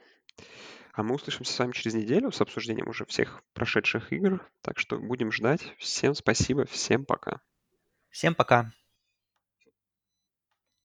[0.92, 4.44] А мы услышимся с вами через неделю с обсуждением уже всех прошедших игр.
[4.62, 5.62] Так что будем ждать.
[5.78, 7.40] Всем спасибо, всем пока.
[8.10, 8.72] Всем пока.